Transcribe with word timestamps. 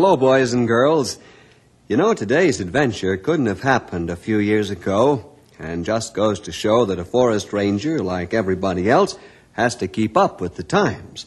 Hello, 0.00 0.16
boys 0.16 0.52
and 0.52 0.68
girls. 0.68 1.18
You 1.88 1.96
know, 1.96 2.14
today's 2.14 2.60
adventure 2.60 3.16
couldn't 3.16 3.46
have 3.46 3.62
happened 3.62 4.10
a 4.10 4.14
few 4.14 4.38
years 4.38 4.70
ago, 4.70 5.36
and 5.58 5.84
just 5.84 6.14
goes 6.14 6.38
to 6.42 6.52
show 6.52 6.84
that 6.84 7.00
a 7.00 7.04
forest 7.04 7.52
ranger, 7.52 8.00
like 8.00 8.32
everybody 8.32 8.88
else, 8.88 9.18
has 9.54 9.74
to 9.74 9.88
keep 9.88 10.16
up 10.16 10.40
with 10.40 10.54
the 10.54 10.62
times. 10.62 11.26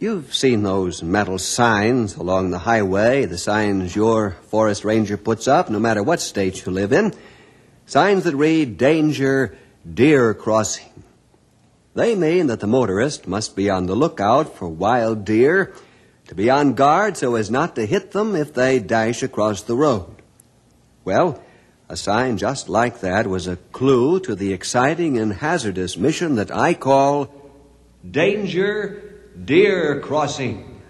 You've 0.00 0.34
seen 0.34 0.64
those 0.64 1.04
metal 1.04 1.38
signs 1.38 2.16
along 2.16 2.50
the 2.50 2.58
highway, 2.58 3.24
the 3.24 3.38
signs 3.38 3.94
your 3.94 4.32
forest 4.48 4.84
ranger 4.84 5.16
puts 5.16 5.46
up, 5.46 5.70
no 5.70 5.78
matter 5.78 6.02
what 6.02 6.20
state 6.20 6.66
you 6.66 6.72
live 6.72 6.92
in. 6.92 7.14
Signs 7.86 8.24
that 8.24 8.34
read, 8.34 8.78
Danger, 8.78 9.56
Deer 9.88 10.34
Crossing. 10.34 11.04
They 11.94 12.16
mean 12.16 12.48
that 12.48 12.58
the 12.58 12.66
motorist 12.66 13.28
must 13.28 13.54
be 13.54 13.70
on 13.70 13.86
the 13.86 13.94
lookout 13.94 14.56
for 14.56 14.66
wild 14.66 15.24
deer, 15.24 15.72
to 16.28 16.34
be 16.34 16.50
on 16.50 16.74
guard 16.74 17.16
so 17.16 17.34
as 17.34 17.50
not 17.50 17.74
to 17.76 17.86
hit 17.86 18.12
them 18.12 18.34
if 18.34 18.54
they 18.54 18.78
dash 18.78 19.22
across 19.22 19.62
the 19.62 19.76
road. 19.76 20.22
Well, 21.04 21.42
a 21.88 21.96
sign 21.96 22.38
just 22.38 22.68
like 22.68 23.00
that 23.00 23.26
was 23.26 23.46
a 23.46 23.56
clue 23.56 24.20
to 24.20 24.34
the 24.34 24.52
exciting 24.52 25.18
and 25.18 25.34
hazardous 25.34 25.96
mission 25.96 26.36
that 26.36 26.50
I 26.50 26.74
call 26.74 27.28
Danger 28.08 29.02
Deer 29.44 30.00
Crossing. 30.00 30.80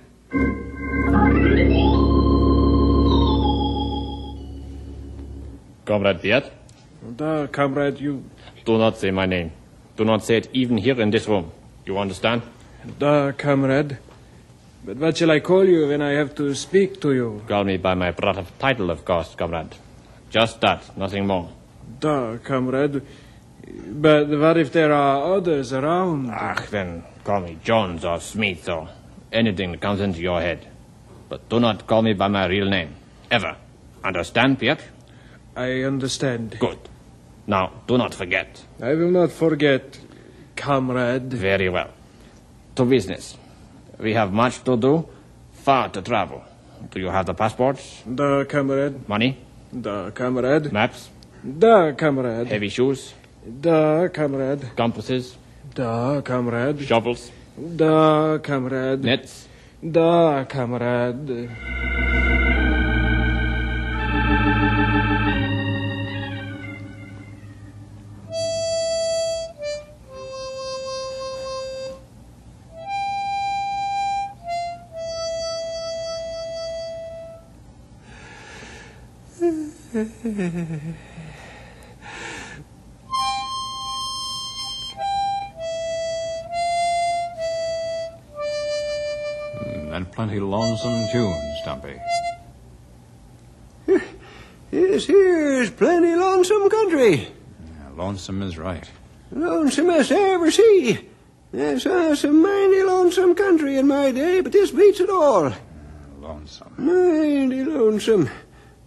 Comrade 5.84 6.22
Beard, 6.22 6.50
Da, 7.16 7.46
comrade, 7.48 8.00
you. 8.00 8.24
do 8.64 8.78
not 8.78 8.96
say 8.96 9.10
my 9.10 9.26
name. 9.26 9.52
Do 9.96 10.04
not 10.04 10.24
say 10.24 10.38
it 10.38 10.48
even 10.52 10.78
here 10.78 10.98
in 11.00 11.10
this 11.10 11.28
room. 11.28 11.52
You 11.84 11.98
understand? 11.98 12.42
Da, 12.98 13.32
comrade. 13.32 13.98
But 14.84 14.98
what 14.98 15.16
shall 15.16 15.30
I 15.30 15.40
call 15.40 15.66
you 15.66 15.88
when 15.88 16.02
I 16.02 16.10
have 16.12 16.34
to 16.34 16.54
speak 16.54 17.00
to 17.00 17.14
you? 17.14 17.42
Call 17.48 17.64
me 17.64 17.78
by 17.78 17.94
my 17.94 18.10
brother 18.10 18.44
title, 18.58 18.90
of 18.90 19.04
course, 19.04 19.34
comrade. 19.34 19.74
Just 20.28 20.60
that, 20.60 20.96
nothing 20.98 21.26
more. 21.26 21.48
Da, 22.00 22.36
comrade. 22.38 23.00
But 23.86 24.28
what 24.28 24.58
if 24.58 24.72
there 24.72 24.92
are 24.92 25.36
others 25.36 25.72
around? 25.72 26.28
Ach, 26.30 26.68
then 26.68 27.02
call 27.24 27.40
me 27.40 27.58
Jones 27.64 28.04
or 28.04 28.20
Smith 28.20 28.68
or 28.68 28.90
anything 29.32 29.72
that 29.72 29.80
comes 29.80 30.00
into 30.00 30.20
your 30.20 30.40
head. 30.40 30.68
But 31.30 31.48
do 31.48 31.60
not 31.60 31.86
call 31.86 32.02
me 32.02 32.12
by 32.12 32.28
my 32.28 32.46
real 32.46 32.68
name. 32.68 32.94
Ever. 33.30 33.56
Understand, 34.04 34.58
Pierre? 34.58 34.78
I 35.56 35.82
understand. 35.82 36.58
Good. 36.58 36.78
Now, 37.46 37.72
do 37.86 37.96
not 37.96 38.14
forget. 38.14 38.62
I 38.82 38.92
will 38.94 39.10
not 39.10 39.32
forget, 39.32 39.98
comrade. 40.56 41.32
Very 41.32 41.70
well. 41.70 41.90
To 42.76 42.84
business. 42.84 43.38
We 44.04 44.12
have 44.12 44.34
much 44.34 44.62
to 44.64 44.76
do, 44.76 45.08
far 45.64 45.88
to 45.88 46.02
travel. 46.02 46.42
Do 46.90 47.00
you 47.00 47.08
have 47.08 47.24
the 47.24 47.32
passports? 47.32 48.02
Da, 48.04 48.44
comrade. 48.44 49.08
Money? 49.08 49.38
Da, 49.72 50.10
comrade. 50.10 50.70
Maps? 50.70 51.08
Da, 51.42 51.92
comrade. 51.92 52.48
Heavy 52.48 52.68
shoes? 52.68 53.14
Da, 53.62 54.08
comrade. 54.08 54.76
Compasses? 54.76 55.38
Da, 55.74 56.20
comrade. 56.20 56.84
Shovels? 56.84 57.30
Da, 57.56 58.36
comrade. 58.40 59.02
Nets? 59.02 59.48
Da, 59.80 60.44
comrade. 60.44 61.48
Hmm, 79.94 80.02
and 89.92 90.10
plenty 90.10 90.40
lonesome 90.40 91.06
tunes, 91.12 91.58
Stumpy. 91.62 92.00
Yes, 94.72 95.04
here's 95.04 95.70
plenty 95.70 96.16
lonesome 96.16 96.68
country. 96.68 97.16
Yeah, 97.16 97.90
lonesome 97.94 98.42
is 98.42 98.58
right. 98.58 98.90
Lonesomest 99.32 100.10
I 100.10 100.30
ever 100.30 100.50
see. 100.50 101.08
I 101.56 101.78
saw 101.78 102.12
some 102.14 102.42
mighty 102.42 102.82
lonesome 102.82 103.36
country 103.36 103.78
in 103.78 103.86
my 103.86 104.10
day, 104.10 104.40
but 104.40 104.50
this 104.50 104.72
beats 104.72 104.98
it 104.98 105.10
all. 105.10 105.50
Hmm, 105.50 106.24
lonesome. 106.24 106.74
Mighty 106.76 107.62
lonesome. 107.62 108.28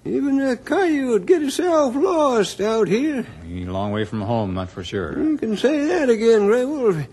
Even 0.07 0.41
a 0.41 0.55
coyote 0.55 1.03
would 1.03 1.25
get 1.25 1.41
himself 1.41 1.93
lost 1.93 2.61
out 2.61 2.87
here. 2.87 3.27
A 3.45 3.65
long 3.65 3.91
way 3.91 4.05
from 4.05 4.21
home, 4.21 4.53
not 4.53 4.69
for 4.69 4.83
sure. 4.83 5.21
You 5.21 5.37
can 5.37 5.57
say 5.57 5.85
that 5.85 6.09
again, 6.09 6.47
Grey 6.47 6.63
Wolf. 6.63 7.05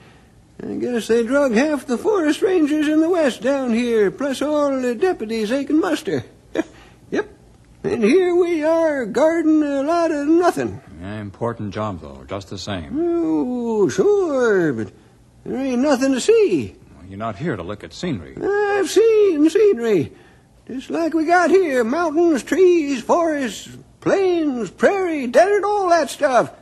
I 0.62 0.74
guess 0.76 1.08
they 1.08 1.24
drug 1.24 1.54
half 1.54 1.86
the 1.86 1.98
forest 1.98 2.40
rangers 2.40 2.86
in 2.86 3.00
the 3.00 3.10
west 3.10 3.42
down 3.42 3.72
here, 3.72 4.12
plus 4.12 4.40
all 4.40 4.80
the 4.80 4.94
deputies 4.94 5.48
they 5.48 5.64
can 5.64 5.80
muster. 5.80 6.24
yep. 7.10 7.28
And 7.82 8.04
here 8.04 8.34
we 8.36 8.62
are, 8.62 9.04
guarding 9.06 9.62
a 9.64 9.82
lot 9.82 10.12
of 10.12 10.28
nothing. 10.28 10.80
Yeah, 11.00 11.20
important 11.20 11.74
job, 11.74 12.00
though, 12.00 12.24
just 12.28 12.48
the 12.50 12.58
same. 12.58 12.92
Oh, 12.96 13.88
sure, 13.88 14.72
but 14.72 14.92
there 15.44 15.56
ain't 15.56 15.82
nothing 15.82 16.12
to 16.12 16.20
see. 16.20 16.76
You're 17.08 17.18
not 17.18 17.36
here 17.36 17.56
to 17.56 17.62
look 17.62 17.82
at 17.82 17.92
scenery. 17.92 18.36
I've 18.40 18.88
seen 18.88 19.50
scenery. 19.50 20.12
Just 20.66 20.88
like 20.88 21.12
we 21.12 21.26
got 21.26 21.50
here 21.50 21.84
mountains, 21.84 22.42
trees, 22.42 23.02
forests, 23.02 23.68
plains, 24.00 24.70
prairie, 24.70 25.26
desert, 25.26 25.62
all 25.64 25.90
that 25.90 26.08
stuff. 26.08 26.52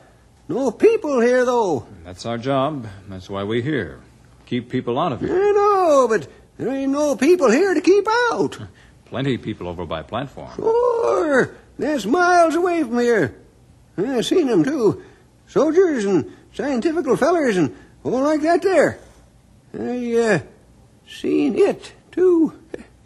No 0.48 0.72
people 0.72 1.20
here, 1.20 1.44
though. 1.44 1.86
That's 2.04 2.26
our 2.26 2.36
job. 2.36 2.88
That's 3.08 3.30
why 3.30 3.44
we're 3.44 3.62
here. 3.62 4.00
Keep 4.46 4.70
people 4.70 4.98
out 4.98 5.12
of 5.12 5.22
I 5.22 5.26
here. 5.26 5.54
know, 5.54 6.08
but 6.08 6.28
there 6.58 6.68
ain't 6.68 6.90
no 6.92 7.16
people 7.16 7.50
here 7.50 7.74
to 7.74 7.80
keep 7.80 8.06
out. 8.32 8.58
Plenty 9.04 9.38
people 9.38 9.68
over 9.68 9.86
by 9.86 10.02
platform. 10.02 10.50
Sure. 10.56 11.54
That's 11.78 12.04
miles 12.04 12.56
away 12.56 12.82
from 12.82 12.98
here. 12.98 13.36
I 13.96 14.20
seen 14.22 14.48
them, 14.48 14.64
too. 14.64 15.04
Soldiers 15.46 16.04
and 16.04 16.32
scientifical 16.54 17.16
fellers 17.16 17.56
and 17.56 17.74
all 18.02 18.22
like 18.22 18.42
that 18.42 18.62
there. 18.62 18.98
I, 19.78 20.16
uh, 20.16 20.38
seen 21.08 21.56
it, 21.56 21.92
too. 22.10 22.58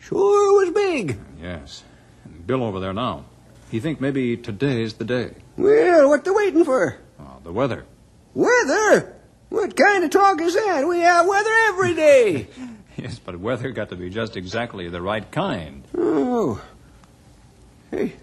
Sure 0.06 0.64
was 0.64 0.72
big. 0.72 1.18
Yes. 1.42 1.82
And 2.24 2.46
Bill 2.46 2.62
over 2.62 2.78
there 2.78 2.92
now. 2.92 3.24
He 3.72 3.80
think 3.80 4.00
maybe 4.00 4.36
today's 4.36 4.94
the 4.94 5.04
day. 5.04 5.34
Well, 5.56 6.08
what 6.08 6.24
they 6.24 6.30
waiting 6.30 6.64
for? 6.64 6.96
Oh, 7.18 7.38
the 7.42 7.52
weather. 7.52 7.84
Weather? 8.32 9.16
What 9.48 9.76
kind 9.76 10.04
of 10.04 10.10
talk 10.10 10.40
is 10.40 10.54
that? 10.54 10.86
We 10.86 11.00
have 11.00 11.26
weather 11.26 11.50
every 11.68 11.94
day. 11.94 12.46
Yes, 12.98 13.18
but 13.18 13.38
weather 13.38 13.72
got 13.72 13.90
to 13.90 13.96
be 13.96 14.08
just 14.08 14.38
exactly 14.38 14.88
the 14.88 15.02
right 15.02 15.30
kind. 15.30 15.84
oh. 15.98 16.62
Hey, 17.90 18.14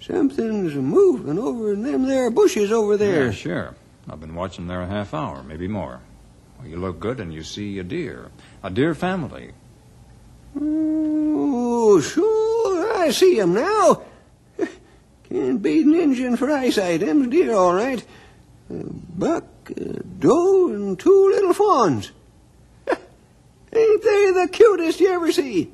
something's 0.00 0.74
moving 0.74 1.38
over 1.38 1.74
in 1.74 1.84
them 1.84 2.08
there 2.08 2.28
bushes 2.28 2.72
over 2.72 2.96
there. 2.96 3.26
Yeah, 3.26 3.30
sure. 3.30 3.74
I've 4.10 4.18
been 4.18 4.34
watching 4.34 4.66
there 4.66 4.82
a 4.82 4.88
half 4.88 5.14
hour, 5.14 5.44
maybe 5.44 5.68
more. 5.68 6.00
Well, 6.58 6.66
you 6.66 6.76
look 6.76 6.98
good 6.98 7.20
and 7.20 7.32
you 7.32 7.44
see 7.44 7.78
a 7.78 7.84
deer. 7.84 8.32
A 8.64 8.70
deer 8.70 8.96
family. 8.96 9.52
Oh, 10.56 12.00
sure, 12.00 12.96
I 12.96 13.10
see 13.10 13.40
'em 13.40 13.54
now. 13.54 14.02
Can't 15.28 15.60
beat 15.60 15.86
an 15.86 15.94
Injun 15.94 16.36
for 16.36 16.50
eyesight. 16.50 17.00
Them's 17.00 17.28
deer, 17.28 17.54
all 17.54 17.74
right. 17.74 18.04
A 18.70 18.74
buck, 18.74 19.44
a 19.70 20.02
doe, 20.02 20.68
and 20.68 20.98
two 20.98 21.30
little 21.30 21.52
fawns. 21.52 22.12
Ain't 22.88 24.02
they 24.02 24.30
the 24.32 24.48
cutest 24.52 25.00
you 25.00 25.10
ever 25.10 25.32
see? 25.32 25.72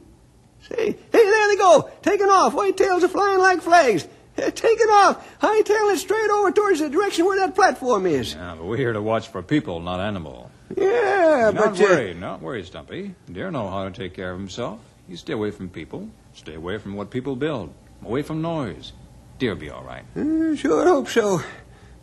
Say, 0.69 0.77
hey, 0.77 0.99
there 1.11 1.49
they 1.49 1.57
go, 1.57 1.91
taking 2.03 2.29
off. 2.29 2.55
White 2.55 2.77
tails 2.77 3.05
are 3.05 3.09
flying 3.09 3.39
like 3.39 3.61
flags. 3.61 4.07
Eh, 4.47 4.51
it 4.55 4.91
off, 4.91 5.39
hightailing 5.41 5.95
it 5.95 5.99
straight 5.99 6.31
over 6.31 6.51
towards 6.51 6.81
the 6.81 6.89
direction 6.89 7.27
where 7.27 7.39
that 7.41 7.55
platform 7.55 8.07
is. 8.07 8.35
Yeah, 8.35 8.55
but 8.57 8.65
we're 8.65 8.77
here 8.79 8.93
to 8.93 9.03
watch 9.03 9.29
for 9.29 9.43
people, 9.43 9.81
not 9.81 10.01
animal. 10.01 10.51
Yeah, 10.77 11.51
not 11.53 11.75
but 11.77 11.81
uh, 11.81 11.85
worry, 11.85 12.15
not 12.15 12.41
worry, 12.41 12.65
Stumpy. 12.65 13.15
Deer 13.31 13.51
know 13.51 13.69
how 13.69 13.85
to 13.85 13.91
take 13.91 14.15
care 14.15 14.33
of 14.33 14.39
himself. 14.39 14.79
You 15.09 15.17
stay 15.17 15.35
away 15.35 15.51
from 15.51 15.69
people. 15.69 16.09
Stay 16.35 16.55
away 16.55 16.79
from 16.79 16.95
what 16.95 17.11
people 17.11 17.37
build. 17.37 17.75
Away 18.05 18.23
from 18.23 18.41
noise. 18.41 18.93
Deer 19.39 19.55
be 19.55 19.69
all 19.69 19.83
right. 19.83 20.05
I 20.17 20.55
sure 20.55 20.87
hope 20.87 21.09
so. 21.09 21.43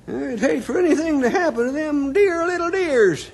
I'd 0.07 0.39
hate 0.39 0.63
for 0.63 0.77
anything 0.77 1.21
to 1.21 1.29
happen 1.29 1.67
to 1.67 1.71
them 1.71 2.13
dear 2.13 2.45
little 2.45 2.69
deers. 2.69 3.31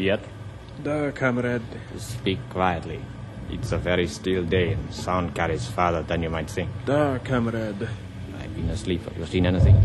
Yet, 0.00 0.20
Da, 0.82 1.10
comrade. 1.12 1.62
speak 1.98 2.38
quietly. 2.48 3.00
It's 3.50 3.72
a 3.72 3.76
very 3.78 4.06
still 4.06 4.44
day, 4.44 4.72
and 4.72 4.92
sound 4.94 5.34
carries 5.34 5.66
farther 5.66 6.02
than 6.02 6.22
you 6.22 6.30
might 6.30 6.48
think. 6.48 6.70
Da, 6.86 7.18
comrade. 7.18 7.86
I've 8.40 8.54
been 8.56 8.70
asleep. 8.70 9.04
Have 9.04 9.18
you 9.18 9.26
seen 9.26 9.44
anything? 9.46 9.76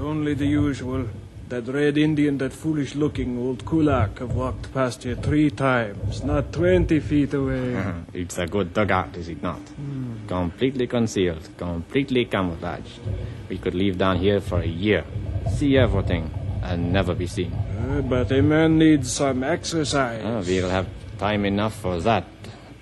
Only 0.00 0.32
the 0.34 0.46
usual. 0.46 1.04
That 1.50 1.66
red 1.66 1.98
Indian, 1.98 2.38
that 2.38 2.52
foolish 2.52 2.94
looking 2.94 3.36
old 3.36 3.66
kulak 3.66 4.20
have 4.20 4.34
walked 4.34 4.72
past 4.72 5.02
here 5.02 5.16
three 5.16 5.50
times, 5.50 6.22
not 6.24 6.52
twenty 6.52 7.00
feet 7.00 7.34
away. 7.34 7.76
It's 8.14 8.38
a 8.38 8.46
good 8.46 8.72
dugout, 8.72 9.16
is 9.16 9.28
it 9.28 9.42
not? 9.42 9.58
Hmm. 9.58 10.26
Completely 10.28 10.86
concealed, 10.86 11.48
completely 11.58 12.24
camouflaged. 12.24 13.00
We 13.48 13.58
could 13.58 13.74
live 13.74 13.98
down 13.98 14.18
here 14.18 14.40
for 14.40 14.60
a 14.60 14.66
year, 14.86 15.02
see 15.56 15.76
everything, 15.76 16.30
and 16.62 16.92
never 16.92 17.14
be 17.14 17.26
seen. 17.26 17.52
Uh, 17.52 18.02
but 18.02 18.30
a 18.32 18.42
man 18.42 18.78
needs 18.78 19.12
some 19.12 19.42
exercise. 19.42 20.24
Uh, 20.24 20.42
we'll 20.46 20.68
have 20.70 20.86
time 21.18 21.44
enough 21.44 21.74
for 21.80 22.00
that 22.00 22.24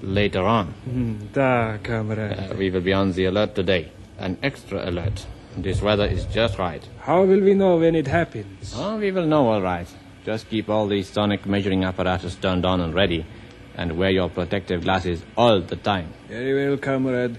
later 0.03 0.43
on. 0.45 0.67
Hmm, 0.69 1.17
Da, 1.33 1.79
comrade. 1.79 2.39
Uh, 2.39 2.55
we 2.57 2.71
will 2.71 2.81
be 2.81 2.93
on 2.93 3.13
the 3.13 3.25
alert 3.27 3.55
today, 3.55 3.91
an 4.19 4.39
extra 4.43 4.89
alert. 4.89 5.27
This 5.57 5.83
weather 5.83 6.07
is 6.07 6.25
just 6.27 6.59
right. 6.59 6.83
How 7.01 7.25
will 7.25 7.41
we 7.41 7.55
know 7.55 7.77
when 7.79 7.95
it 7.97 8.07
happens? 8.07 8.73
Oh, 8.77 8.97
we 8.97 9.11
will 9.11 9.27
know 9.27 9.49
all 9.49 9.63
right. 9.63 9.89
Just 10.25 10.49
keep 10.51 10.69
all 10.69 10.87
the 10.87 11.03
sonic 11.03 11.47
measuring 11.47 11.85
apparatus 11.85 12.35
turned 12.37 12.65
on 12.67 12.81
and 12.81 12.95
ready, 12.95 13.27
and 13.75 13.97
wear 13.97 14.11
your 14.11 14.29
protective 14.29 14.85
glasses 14.85 15.23
all 15.37 15.61
the 15.61 15.77
time. 15.77 16.13
Very 16.29 16.69
well, 16.69 16.77
comrade. 16.77 17.39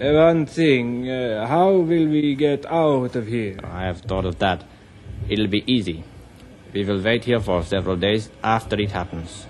Uh, 0.00 0.12
one 0.12 0.46
thing, 0.46 1.08
uh, 1.10 1.46
how 1.46 1.72
will 1.72 2.06
we 2.06 2.34
get 2.34 2.64
out 2.66 3.16
of 3.16 3.26
here? 3.26 3.58
I 3.64 3.84
have 3.84 4.00
thought 4.02 4.24
of 4.26 4.38
that. 4.38 4.62
It'll 5.28 5.48
be 5.48 5.64
easy. 5.66 6.04
We 6.72 6.84
will 6.84 7.02
wait 7.02 7.24
here 7.24 7.40
for 7.40 7.62
several 7.62 7.96
days 7.96 8.30
after 8.42 8.76
it 8.78 8.90
happens, 8.90 9.46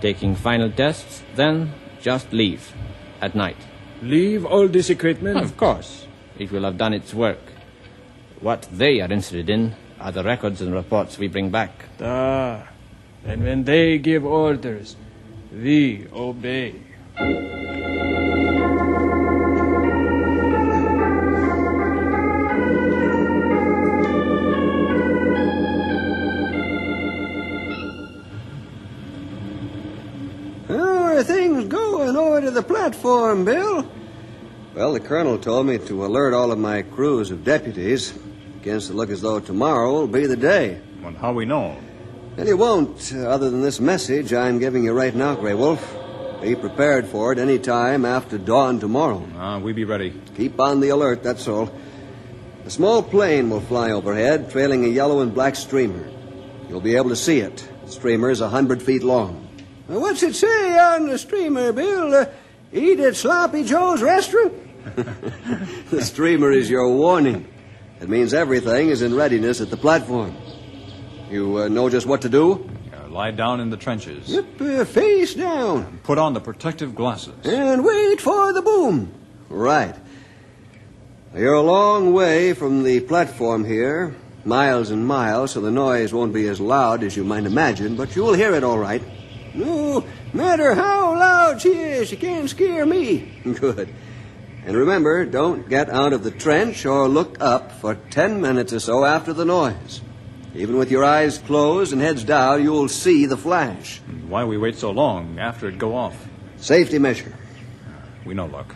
taking 0.00 0.34
final 0.34 0.70
tests, 0.70 1.22
then 1.34 1.72
just 2.00 2.32
leave 2.32 2.72
at 3.20 3.34
night. 3.34 3.56
Leave 4.02 4.44
all 4.44 4.68
this 4.68 4.90
equipment? 4.90 5.38
Of 5.38 5.56
course, 5.56 6.06
it 6.38 6.52
will 6.52 6.62
have 6.62 6.78
done 6.78 6.94
its 6.94 7.12
work. 7.12 7.40
What 8.40 8.68
they 8.70 9.00
are 9.00 9.10
interested 9.10 9.50
in 9.50 9.74
are 10.00 10.12
the 10.12 10.22
records 10.22 10.60
and 10.60 10.72
reports 10.72 11.18
we 11.18 11.26
bring 11.26 11.50
back. 11.50 11.86
Ah, 12.00 12.68
and 13.24 13.42
when 13.42 13.64
they 13.64 13.98
give 13.98 14.24
orders, 14.24 14.94
we 15.52 16.06
obey. 16.14 16.74
To 32.98 33.02
the 33.02 33.08
platform, 33.08 33.44
Bill? 33.44 33.90
Well, 34.74 34.92
the 34.92 35.00
colonel 35.00 35.38
told 35.38 35.66
me 35.66 35.78
to 35.78 36.04
alert 36.04 36.34
all 36.34 36.52
of 36.52 36.58
my 36.58 36.82
crews 36.82 37.30
of 37.30 37.44
deputies. 37.44 38.12
Begins 38.58 38.88
to 38.88 38.92
look 38.92 39.10
as 39.10 39.20
though 39.22 39.40
tomorrow 39.40 39.92
will 39.92 40.06
be 40.06 40.26
the 40.26 40.36
day. 40.36 40.80
Well, 41.02 41.14
how 41.14 41.32
we 41.32 41.44
know? 41.44 41.76
And 42.36 42.48
it 42.48 42.54
won't, 42.54 43.12
uh, 43.14 43.28
other 43.28 43.50
than 43.50 43.62
this 43.62 43.80
message 43.80 44.32
I'm 44.32 44.58
giving 44.58 44.84
you 44.84 44.92
right 44.92 45.14
now, 45.14 45.34
Grey 45.34 45.54
Wolf. 45.54 45.96
Be 46.40 46.54
prepared 46.54 47.06
for 47.06 47.32
it 47.32 47.38
any 47.38 47.58
time 47.58 48.04
after 48.04 48.38
dawn 48.38 48.78
tomorrow. 48.78 49.26
Ah, 49.36 49.58
we 49.58 49.72
be 49.72 49.84
ready. 49.84 50.12
Keep 50.36 50.60
on 50.60 50.78
the 50.80 50.90
alert, 50.90 51.22
that's 51.22 51.48
all. 51.48 51.68
A 52.64 52.70
small 52.70 53.02
plane 53.02 53.50
will 53.50 53.60
fly 53.60 53.90
overhead, 53.90 54.50
trailing 54.50 54.84
a 54.84 54.88
yellow 54.88 55.20
and 55.20 55.34
black 55.34 55.56
streamer. 55.56 56.08
You'll 56.68 56.80
be 56.80 56.94
able 56.94 57.08
to 57.08 57.16
see 57.16 57.40
it. 57.40 57.68
The 57.84 57.90
streamer 57.90 58.30
is 58.30 58.40
a 58.40 58.48
hundred 58.48 58.82
feet 58.82 59.02
long. 59.02 59.48
What's 59.88 60.22
it 60.22 60.34
say 60.34 60.78
on 60.78 61.08
the 61.08 61.18
streamer, 61.18 61.72
Bill? 61.72 62.14
Uh, 62.14 62.26
eat 62.72 63.00
at 63.00 63.16
Sloppy 63.16 63.64
Joe's 63.64 64.02
restaurant? 64.02 64.54
the 65.90 66.02
streamer 66.02 66.50
is 66.50 66.70
your 66.70 66.88
warning. 66.88 67.46
It 68.00 68.08
means 68.08 68.32
everything 68.32 68.88
is 68.88 69.02
in 69.02 69.14
readiness 69.14 69.60
at 69.60 69.70
the 69.70 69.76
platform. 69.76 70.36
You 71.30 71.58
uh, 71.58 71.68
know 71.68 71.90
just 71.90 72.06
what 72.06 72.22
to 72.22 72.28
do? 72.28 72.70
Uh, 72.92 73.08
lie 73.08 73.32
down 73.32 73.60
in 73.60 73.70
the 73.70 73.76
trenches. 73.76 74.28
Yep, 74.28 74.60
uh, 74.60 74.84
face 74.84 75.34
down. 75.34 75.98
Put 76.04 76.16
on 76.16 76.32
the 76.32 76.40
protective 76.40 76.94
glasses. 76.94 77.34
And 77.44 77.84
wait 77.84 78.20
for 78.20 78.52
the 78.52 78.62
boom. 78.62 79.12
Right. 79.48 79.94
You're 81.34 81.54
a 81.54 81.62
long 81.62 82.14
way 82.14 82.54
from 82.54 82.84
the 82.84 83.00
platform 83.00 83.64
here, 83.64 84.16
miles 84.44 84.90
and 84.90 85.06
miles, 85.06 85.50
so 85.50 85.60
the 85.60 85.70
noise 85.70 86.12
won't 86.12 86.32
be 86.32 86.48
as 86.48 86.60
loud 86.60 87.02
as 87.02 87.16
you 87.16 87.24
might 87.24 87.44
imagine, 87.44 87.96
but 87.96 88.16
you'll 88.16 88.32
hear 88.32 88.54
it 88.54 88.64
all 88.64 88.78
right. 88.78 89.02
No 89.54 90.04
matter 90.32 90.74
how 90.74 91.14
loud 91.14 91.60
she 91.60 91.70
is, 91.70 92.08
she 92.08 92.16
can't 92.16 92.48
scare 92.48 92.86
me. 92.86 93.32
Good. 93.44 93.88
And 94.64 94.76
remember, 94.76 95.24
don't 95.24 95.68
get 95.68 95.88
out 95.88 96.12
of 96.12 96.24
the 96.24 96.30
trench 96.30 96.84
or 96.84 97.08
look 97.08 97.38
up 97.40 97.72
for 97.72 97.94
ten 98.10 98.40
minutes 98.40 98.72
or 98.72 98.80
so 98.80 99.04
after 99.04 99.32
the 99.32 99.44
noise. 99.44 100.02
Even 100.54 100.76
with 100.76 100.90
your 100.90 101.04
eyes 101.04 101.38
closed 101.38 101.92
and 101.92 102.02
heads 102.02 102.24
down, 102.24 102.62
you'll 102.62 102.88
see 102.88 103.26
the 103.26 103.36
flash. 103.36 104.00
Why 104.26 104.44
we 104.44 104.58
wait 104.58 104.76
so 104.76 104.90
long 104.90 105.38
after 105.38 105.68
it 105.68 105.78
go 105.78 105.94
off? 105.94 106.16
Safety 106.56 106.98
measure. 106.98 107.32
Uh, 107.86 107.92
we 108.26 108.34
know 108.34 108.46
luck. 108.46 108.74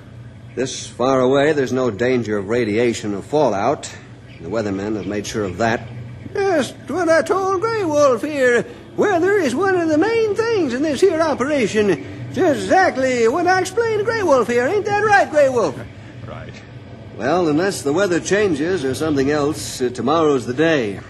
This 0.55 0.87
far 0.87 1.21
away, 1.21 1.53
there's 1.53 1.73
no 1.73 1.91
danger 1.91 2.39
of 2.39 2.49
radiation 2.49 3.15
or 3.15 3.23
fallout. 3.23 3.95
The 4.41 4.49
weathermen 4.49 4.97
have 4.97 5.07
made 5.07 5.27
sure 5.27 5.45
of 5.45 5.59
that. 5.59 5.89
Just 6.33 6.75
what 6.89 7.09
I 7.09 7.23
told 7.23 7.61
Grey 7.61 7.85
Wolf 7.85 8.23
here. 8.23 8.65
Weather 8.97 9.39
is 9.39 9.55
one 9.55 9.75
of 9.77 9.89
the 9.89 9.99
main 9.99 10.35
things 10.35 10.75
in 10.75 10.83
this 10.83 11.01
here 11.01 11.21
operation. 11.21 12.31
Just 12.33 12.63
exactly 12.65 13.27
what 13.29 13.47
I 13.47 13.61
explained 13.61 14.01
to 14.01 14.05
Grey 14.05 14.23
Wolf 14.23 14.49
here. 14.49 14.67
Ain't 14.67 14.85
that 14.87 15.05
right, 15.05 15.31
Grey 15.31 15.49
Wolf? 15.49 15.79
Right. 16.27 16.55
Well, 17.17 17.49
unless 17.49 17.83
the 17.83 17.93
weather 17.93 18.19
changes 18.21 18.85
or 18.85 18.95
something 18.95 19.31
else, 19.31 19.83
uh, 19.83 19.91
tomorrow's 19.91 20.47
the 20.47 20.55
day. 20.55 21.01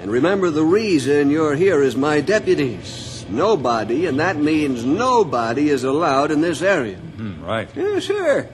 And 0.00 0.10
remember 0.10 0.48
the 0.48 0.64
reason 0.64 1.28
you're 1.28 1.56
here 1.56 1.82
is 1.82 1.96
my 1.96 2.20
deputies. 2.22 3.26
Nobody, 3.28 4.06
and 4.06 4.20
that 4.20 4.36
means 4.36 4.84
nobody, 4.84 5.68
is 5.68 5.84
allowed 5.84 6.30
in 6.30 6.40
this 6.40 6.62
area. 6.62 6.96
Hmm, 6.96 7.44
right. 7.44 7.68
Yes, 7.74 8.04
sir. 8.04 8.48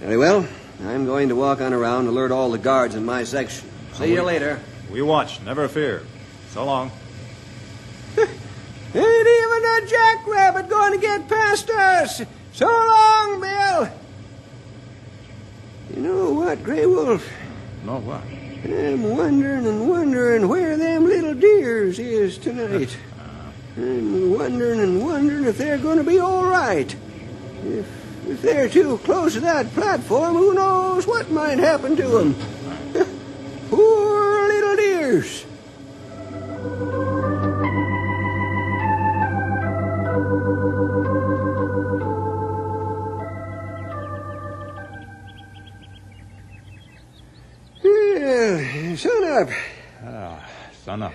Very 0.00 0.18
well. 0.18 0.46
I'm 0.84 1.06
going 1.06 1.28
to 1.30 1.36
walk 1.36 1.60
on 1.60 1.72
around, 1.72 2.06
alert 2.06 2.32
all 2.32 2.50
the 2.50 2.58
guards 2.58 2.94
in 2.94 3.04
my 3.04 3.24
section. 3.24 3.68
See 3.94 4.12
you 4.12 4.22
later. 4.22 4.60
We 4.90 5.00
watch, 5.00 5.40
never 5.42 5.68
fear. 5.68 6.02
So 6.50 6.64
long. 6.64 6.90
Ain't 8.16 8.96
even 8.96 9.64
a 9.64 9.86
jackrabbit 9.86 10.68
going 10.68 10.92
to 10.92 10.98
get 10.98 11.28
past 11.28 11.68
us. 11.70 12.22
So 12.52 12.66
long, 12.66 13.40
Bill. 13.40 13.90
You 15.94 16.02
know 16.02 16.30
what, 16.32 16.62
Grey 16.62 16.86
Wolf? 16.86 17.28
No, 17.84 17.98
what? 17.98 18.22
I'm 18.64 19.02
wondering 19.16 19.66
and 19.66 19.88
wondering 19.88 20.48
where 20.48 20.76
them 20.76 21.04
little 21.06 21.34
deers 21.34 21.98
is 21.98 22.38
tonight. 22.38 22.96
Uh-huh. 23.18 23.82
I'm 23.82 24.32
wondering 24.32 24.80
and 24.80 25.04
wondering 25.04 25.44
if 25.44 25.58
they're 25.58 25.78
going 25.78 25.98
to 25.98 26.04
be 26.04 26.18
all 26.18 26.46
right. 26.46 26.92
If, 27.64 27.86
if 28.28 28.42
they're 28.42 28.68
too 28.68 28.98
close 28.98 29.34
to 29.34 29.40
that 29.40 29.72
platform, 29.74 30.34
who 30.34 30.54
knows 30.54 31.06
what 31.06 31.30
might 31.30 31.58
happen 31.58 31.94
to 31.96 32.08
them. 32.08 32.34
Poor 33.70 34.48
little 34.48 34.76
deers. 34.76 35.44
Well, 49.46 49.54
son 50.04 50.14
up. 50.14 50.42
Sun 50.84 51.02
up. 51.02 51.12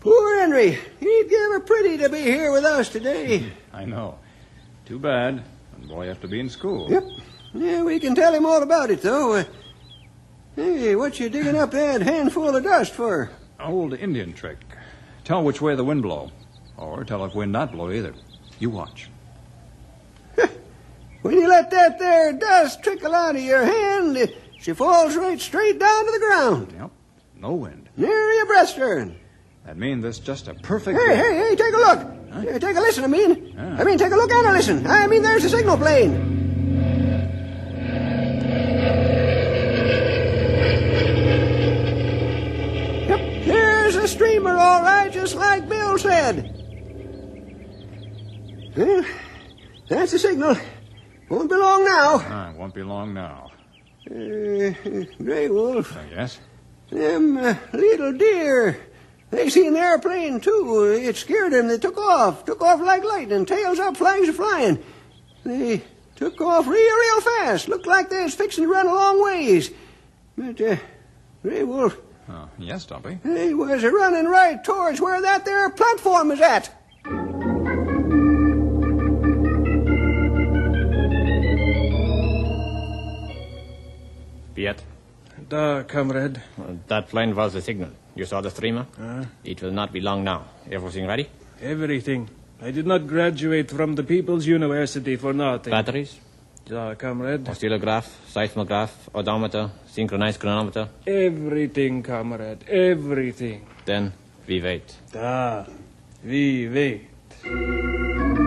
Poor 0.00 0.40
Henry. 0.40 0.78
He'd 1.00 1.26
give 1.28 1.52
a 1.56 1.60
pretty 1.60 1.98
to 1.98 2.08
be 2.08 2.22
here 2.22 2.52
with 2.52 2.64
us 2.64 2.88
today. 2.88 3.52
I 3.72 3.84
know. 3.84 4.18
Too 4.86 4.98
bad. 4.98 5.42
And 5.74 5.88
boy 5.88 6.06
have 6.06 6.20
to 6.22 6.28
be 6.28 6.40
in 6.40 6.48
school. 6.48 6.90
Yep. 6.90 7.04
Yeah, 7.54 7.82
we 7.82 7.98
can 8.00 8.14
tell 8.14 8.32
him 8.32 8.46
all 8.46 8.62
about 8.62 8.90
it, 8.90 9.02
though. 9.02 9.34
Uh, 9.34 9.44
hey, 10.54 10.94
what 10.94 11.18
you 11.20 11.28
digging 11.28 11.56
up 11.56 11.72
that 11.72 12.02
handful 12.02 12.54
of 12.54 12.62
dust 12.62 12.92
for? 12.92 13.30
Old 13.60 13.94
Indian 13.94 14.32
trick. 14.32 14.58
Tell 15.24 15.42
which 15.42 15.60
way 15.60 15.74
the 15.74 15.84
wind 15.84 16.02
blow. 16.02 16.30
Or 16.76 17.04
tell 17.04 17.24
if 17.24 17.34
wind 17.34 17.52
not 17.52 17.72
blow 17.72 17.90
either. 17.90 18.14
You 18.58 18.70
watch. 18.70 19.10
When 21.22 21.34
you 21.34 21.48
let 21.48 21.72
that 21.72 21.98
there 21.98 22.32
dust 22.34 22.84
trickle 22.84 23.12
out 23.12 23.34
of 23.34 23.42
your 23.42 23.64
hand, 23.64 24.16
uh, 24.16 24.26
she 24.58 24.72
falls 24.72 25.16
right 25.16 25.40
straight 25.40 25.78
down 25.78 26.06
to 26.06 26.12
the 26.12 26.18
ground. 26.18 26.74
Yep. 26.76 26.90
No 27.40 27.52
wind. 27.54 27.88
Near 27.96 28.32
your 28.32 28.46
breastern. 28.46 29.16
That 29.64 29.76
means 29.76 30.02
this 30.02 30.18
just 30.18 30.48
a 30.48 30.54
perfect 30.54 30.98
Hey, 30.98 31.16
hey, 31.16 31.36
hey, 31.36 31.56
take 31.56 31.74
a 31.74 31.78
look. 31.78 32.12
Yeah, 32.44 32.58
take 32.58 32.76
a 32.76 32.80
listen, 32.80 33.04
I 33.04 33.06
mean. 33.08 33.54
Ah. 33.58 33.76
I 33.78 33.84
mean, 33.84 33.98
take 33.98 34.12
a 34.12 34.16
look 34.16 34.30
and 34.30 34.46
a 34.46 34.52
listen. 34.52 34.86
I 34.86 35.06
mean, 35.06 35.22
there's 35.22 35.44
a 35.44 35.48
signal 35.50 35.76
plane. 35.76 36.34
Yep, 43.08 43.44
there's 43.46 43.96
a 43.96 44.08
streamer, 44.08 44.56
all 44.56 44.82
right, 44.82 45.12
just 45.12 45.34
like 45.34 45.68
Bill 45.68 45.98
said. 45.98 46.52
Well, 48.76 49.04
that's 49.88 50.12
the 50.12 50.18
signal. 50.18 50.56
Won't 51.28 51.48
be 51.50 51.56
long 51.56 51.84
now. 51.84 52.20
Ah, 52.22 52.52
won't 52.56 52.74
be 52.74 52.82
long 52.82 53.14
now. 53.14 53.45
Uh, 54.08 54.72
Grey 55.22 55.48
Wolf, 55.48 55.96
yes? 56.14 56.38
them 56.90 57.36
uh, 57.36 57.56
little 57.72 58.12
deer. 58.12 58.80
They 59.30 59.50
seen 59.50 59.72
the 59.72 59.80
airplane, 59.80 60.40
too. 60.40 60.84
It 61.02 61.16
scared 61.16 61.52
them. 61.52 61.66
They 61.66 61.78
took 61.78 61.98
off. 61.98 62.44
Took 62.44 62.62
off 62.62 62.80
like 62.80 63.02
lightning. 63.02 63.44
Tails 63.44 63.80
up, 63.80 63.96
flags 63.96 64.28
are 64.28 64.32
flying. 64.32 64.78
They 65.44 65.82
took 66.14 66.40
off 66.40 66.68
real, 66.68 66.96
real 66.96 67.20
fast. 67.20 67.68
Looked 67.68 67.86
like 67.88 68.08
they 68.08 68.22
was 68.22 68.34
fixing 68.36 68.64
to 68.64 68.70
run 68.70 68.86
a 68.86 68.94
long 68.94 69.22
ways. 69.24 69.70
But, 70.38 70.60
uh, 70.60 70.76
Grey 71.42 71.64
Wolf, 71.64 71.96
Oh, 72.28 72.48
yes, 72.58 72.82
Stumpy. 72.84 73.18
they 73.24 73.54
was 73.54 73.82
running 73.84 74.26
right 74.26 74.62
towards 74.62 75.00
where 75.00 75.20
that 75.20 75.44
there 75.44 75.68
platform 75.70 76.30
is 76.30 76.40
at. 76.40 76.70
Da, 85.48 85.82
comrade. 85.84 86.40
uh, 86.58 86.72
that 86.88 87.08
plane 87.08 87.34
was 87.34 87.52
the 87.52 87.60
signal. 87.60 87.90
You 88.16 88.24
saw 88.24 88.40
the 88.40 88.50
streamer? 88.50 88.86
Uh, 88.98 89.24
It 89.44 89.62
will 89.62 89.70
not 89.72 89.92
be 89.92 90.00
long 90.00 90.24
now. 90.24 90.44
Everything 90.70 91.06
ready? 91.06 91.28
everything. 91.62 92.28
I 92.60 92.70
did 92.70 92.86
not 92.86 93.06
graduate 93.06 93.70
from 93.70 93.94
the 93.94 94.02
People's 94.02 94.46
University 94.46 95.16
for 95.16 95.32
nothing. 95.32 95.70
Batteries, 95.70 96.16
Da, 96.66 96.94
comrade. 96.94 97.44
oscillograph, 97.44 98.06
seismograph, 98.28 98.90
odometer, 99.14 99.70
synchronized 99.86 100.40
chronometer. 100.40 100.88
Everything, 101.06 102.02
comrade. 102.02 102.64
Everything. 102.68 103.60
Then 103.84 104.12
we 104.48 104.60
wait. 104.60 104.94
Da. 105.12 105.64
We 106.24 106.68
wait. 106.68 108.45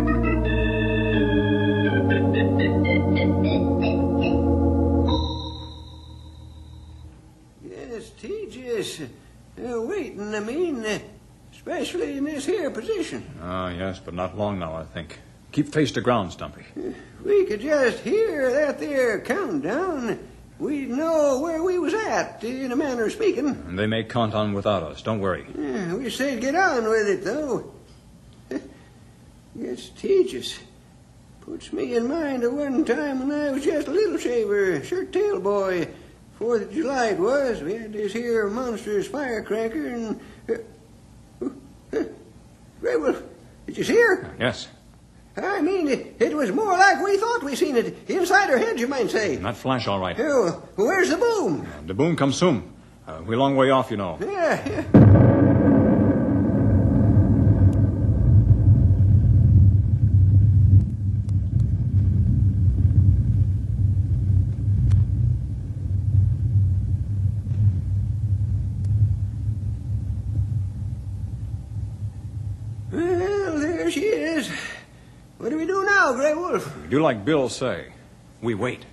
Tejas. 8.80 9.10
Uh, 9.60 9.82
waiting, 9.82 10.34
I 10.34 10.40
mean, 10.40 10.86
uh, 10.86 11.00
especially 11.52 12.18
in 12.18 12.24
this 12.24 12.46
here 12.46 12.72
position. 12.72 13.26
Ah, 13.42 13.70
yes, 13.70 14.00
but 14.00 14.14
not 14.14 14.38
long 14.38 14.60
now, 14.60 14.74
I 14.76 14.84
think. 14.84 15.20
Keep 15.52 15.74
face 15.74 15.92
to 15.94 16.02
ground, 16.02 16.32
Stumpy. 16.32 16.64
We 17.26 17.46
could 17.46 17.60
just 17.60 18.00
hear 18.00 18.52
that 18.52 18.80
there 18.80 19.20
countdown. 19.20 20.20
We'd 20.60 20.90
know 20.90 21.40
where 21.40 21.64
we 21.64 21.80
was 21.80 21.94
at, 21.94 22.44
in 22.44 22.72
a 22.72 22.76
manner 22.76 23.06
of 23.06 23.12
speaking. 23.12 23.48
And 23.48 23.80
they 23.80 23.88
may 23.88 24.04
count 24.04 24.34
on 24.34 24.54
without 24.54 24.84
us. 24.84 25.02
Don't 25.02 25.20
worry. 25.20 25.46
Yeah, 25.58 25.96
we 25.96 26.10
said 26.10 26.42
get 26.42 26.56
on 26.56 26.84
with 26.88 27.08
it, 27.08 27.24
though. 27.24 27.72
Yes, 29.56 29.90
Tejas. 29.90 30.60
Puts 31.42 31.74
me 31.74 31.96
in 31.96 32.08
mind 32.08 32.44
of 32.44 32.54
one 32.54 32.86
time 32.86 33.28
when 33.28 33.32
I 33.32 33.52
was 33.52 33.64
just 33.64 33.88
a 33.88 33.92
little 33.92 34.18
shaver, 34.18 34.82
shirt 34.86 35.12
tail 35.12 35.40
boy. 35.42 35.90
Fourth 36.40 36.62
of 36.62 36.72
July 36.74 37.08
it 37.08 37.20
was. 37.20 37.62
We 37.62 37.74
had 37.74 37.92
this 37.92 38.14
here 38.14 38.48
monstrous 38.48 39.08
firecracker 39.08 39.88
and. 39.88 40.20
Uh, 40.48 40.54
uh, 41.44 41.50
uh, 41.94 42.04
Grey 42.80 42.96
Wolf, 42.96 43.22
did 43.68 43.78
you 43.78 43.84
see 43.84 44.00
her? 44.00 44.34
Yes. 44.40 44.70
I 45.36 45.62
mean, 45.62 45.90
it, 45.90 46.16
it 46.20 46.34
was 46.34 46.50
more 46.52 46.78
like 46.78 47.04
we 47.04 47.18
thought 47.18 47.44
we 47.44 47.56
seen 47.58 47.76
it. 47.76 48.10
Inside 48.10 48.50
her 48.50 48.58
head, 48.58 48.80
you 48.80 48.88
might 48.88 49.12
say. 49.12 49.36
Not 49.36 49.58
flash, 49.58 49.86
all 49.88 50.00
right. 50.00 50.16
Oh, 50.18 50.64
where's 50.76 51.10
the 51.10 51.18
boom? 51.18 51.68
The 51.86 51.94
boom 51.94 52.16
comes 52.16 52.38
soon. 52.38 52.72
Uh, 53.06 53.22
we're 53.26 53.34
a 53.34 53.38
long 53.38 53.58
way 53.58 53.70
off, 53.70 53.92
you 53.92 53.98
know. 53.98 54.18
Yeah, 54.22 54.70
yeah. 54.70 55.20
Well, 72.92 73.60
there 73.60 73.92
she 73.92 74.02
is. 74.02 74.50
What 75.38 75.50
do 75.50 75.58
we 75.58 75.66
do 75.66 75.86
now, 75.86 76.14
Grey 76.14 76.34
Wolf? 76.34 76.76
Do 76.90 77.00
like 77.02 77.24
Bill 77.24 77.50
say. 77.50 77.94
We 78.42 78.56
wait. 78.56 78.86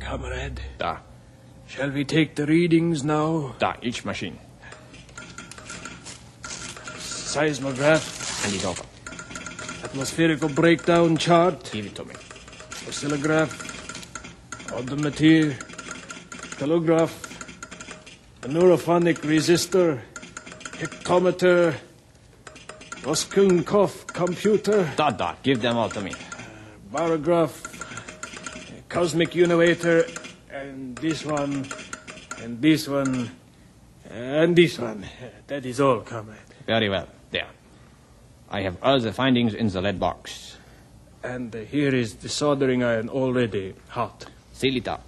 Comrade, 0.00 0.60
Da, 0.78 0.98
shall 1.66 1.90
we 1.90 2.04
take 2.04 2.34
the 2.36 2.46
readings 2.46 3.04
now? 3.04 3.54
da, 3.58 3.74
each 3.82 4.04
machine. 4.04 4.38
Seismograph, 6.44 8.42
Hand 8.44 8.54
it 8.54 8.64
over. 8.64 8.82
atmospherical 9.84 10.48
breakdown 10.48 11.16
chart, 11.16 11.70
Give 11.72 11.86
it 11.86 11.94
to 11.96 12.04
me. 12.04 12.14
oscillograph, 12.86 13.50
odometer, 14.72 15.56
telegraph, 16.58 17.12
a 18.44 18.48
neurophonic 18.48 19.18
resistor, 19.18 20.00
hectometer, 20.78 21.74
Roskunkov 23.02 24.06
computer, 24.06 24.90
Da, 24.96 25.10
da, 25.10 25.34
give 25.42 25.60
them 25.60 25.76
all 25.76 25.90
to 25.90 26.00
me. 26.00 26.12
barograph, 26.92 27.52
cosmic 28.88 29.32
univator, 29.32 30.08
and 30.50 30.96
this 30.96 31.24
one, 31.24 31.66
and 32.42 32.62
this 32.62 32.88
one, 32.88 33.30
and 34.10 34.56
this 34.56 34.78
one. 34.78 35.04
That 35.48 35.66
is 35.66 35.80
all, 35.80 36.00
comrade. 36.00 36.38
Very 36.66 36.88
well. 36.88 37.08
There. 37.30 37.48
I 38.48 38.62
have 38.62 38.76
all 38.82 39.00
the 39.00 39.12
findings 39.12 39.52
in 39.54 39.68
the 39.68 39.82
lead 39.82 39.98
box. 40.00 40.56
And 41.22 41.52
here 41.52 41.94
is 41.94 42.14
the 42.16 42.28
soldering 42.28 42.82
iron 42.82 43.08
already 43.08 43.74
hot. 43.88 44.26
Seal 44.52 44.76
it 44.76 44.88
up. 44.88 45.02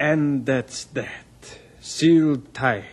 And 0.00 0.46
that's 0.46 0.84
that. 0.84 1.58
Sealed 1.80 2.54
tight. 2.54 2.84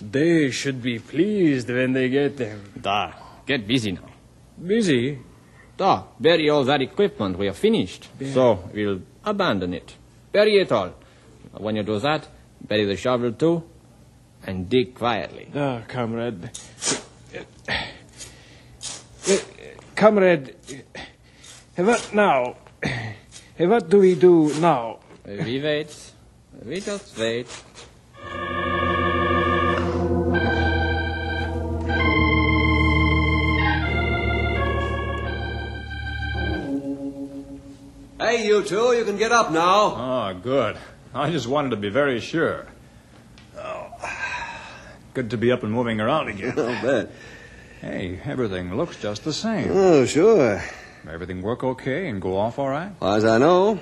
They 0.00 0.50
should 0.50 0.82
be 0.82 0.98
pleased 0.98 1.68
when 1.68 1.92
they 1.92 2.08
get 2.08 2.36
them. 2.36 2.72
Da, 2.80 3.12
get 3.46 3.66
busy 3.66 3.92
now. 3.92 4.08
Busy? 4.64 5.18
Da, 5.76 6.04
bury 6.18 6.48
all 6.50 6.64
that 6.64 6.82
equipment. 6.82 7.38
We 7.38 7.48
are 7.48 7.54
finished. 7.54 8.08
So 8.32 8.68
we'll 8.72 9.00
abandon 9.24 9.74
it. 9.74 9.94
Bury 10.32 10.58
it 10.58 10.72
all. 10.72 10.94
When 11.52 11.76
you 11.76 11.82
do 11.82 11.98
that, 12.00 12.28
bury 12.60 12.84
the 12.84 12.96
shovel 12.96 13.32
too, 13.32 13.62
and 14.46 14.68
dig 14.68 14.94
quietly. 14.94 15.48
Ah, 15.54 15.82
comrade. 15.88 16.50
Comrade, 19.94 20.54
uh, 21.78 21.82
what 21.82 22.14
now? 22.14 22.56
What 23.56 23.88
do 23.88 24.00
we 24.00 24.14
do 24.14 24.52
now? 24.60 24.98
We 25.26 25.60
wait. 25.60 26.12
We 26.64 26.80
just 26.80 27.18
wait. 27.18 27.48
Hey, 38.20 38.46
you 38.46 38.62
two, 38.62 38.92
you 38.92 39.04
can 39.04 39.16
get 39.16 39.32
up 39.32 39.50
now. 39.50 39.94
Ah, 39.96 40.32
good. 40.32 40.76
I 41.12 41.32
just 41.32 41.48
wanted 41.48 41.70
to 41.70 41.76
be 41.76 41.88
very 41.88 42.20
sure. 42.20 42.66
Oh, 43.58 43.88
good 45.12 45.30
to 45.30 45.36
be 45.36 45.50
up 45.50 45.64
and 45.64 45.72
moving 45.72 46.00
around 46.00 46.28
again. 46.28 46.54
I'll 46.56 46.82
bet. 46.82 47.10
Hey, 47.80 48.20
everything 48.24 48.76
looks 48.76 48.96
just 49.00 49.24
the 49.24 49.32
same. 49.32 49.70
Oh, 49.72 50.06
sure. 50.06 50.62
Everything 51.10 51.42
work 51.42 51.64
okay 51.64 52.08
and 52.08 52.22
go 52.22 52.36
off 52.36 52.60
all 52.60 52.68
right? 52.68 52.92
Well, 53.00 53.14
as 53.14 53.24
I 53.24 53.38
know, 53.38 53.80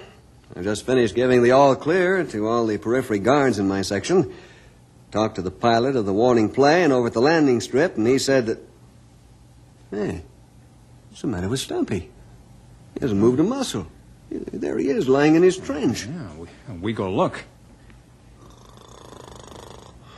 I've 0.56 0.64
just 0.64 0.86
finished 0.86 1.14
giving 1.14 1.42
the 1.42 1.50
all 1.50 1.74
clear 1.74 2.22
to 2.24 2.48
all 2.48 2.66
the 2.66 2.78
periphery 2.78 3.18
guards 3.18 3.58
in 3.58 3.66
my 3.66 3.82
section. 3.82 4.32
Talked 5.10 5.36
to 5.36 5.42
the 5.42 5.50
pilot 5.50 5.96
of 5.96 6.06
the 6.06 6.12
warning 6.12 6.48
plane 6.48 6.92
over 6.92 7.08
at 7.08 7.12
the 7.12 7.20
landing 7.20 7.60
strip, 7.60 7.96
and 7.96 8.06
he 8.06 8.18
said 8.18 8.46
that. 8.46 8.58
Hey, 9.90 10.22
what's 11.08 11.22
the 11.22 11.28
matter 11.28 11.48
with 11.48 11.60
Stumpy? 11.60 12.10
He 12.94 13.00
hasn't 13.00 13.20
moved 13.20 13.40
a 13.40 13.44
muscle. 13.44 13.86
There 14.30 14.78
he 14.78 14.88
is, 14.88 15.08
lying 15.08 15.34
in 15.34 15.42
his 15.42 15.56
trench. 15.56 16.06
Yeah, 16.06 16.34
we, 16.34 16.48
we 16.80 16.92
go 16.92 17.12
look. 17.12 17.44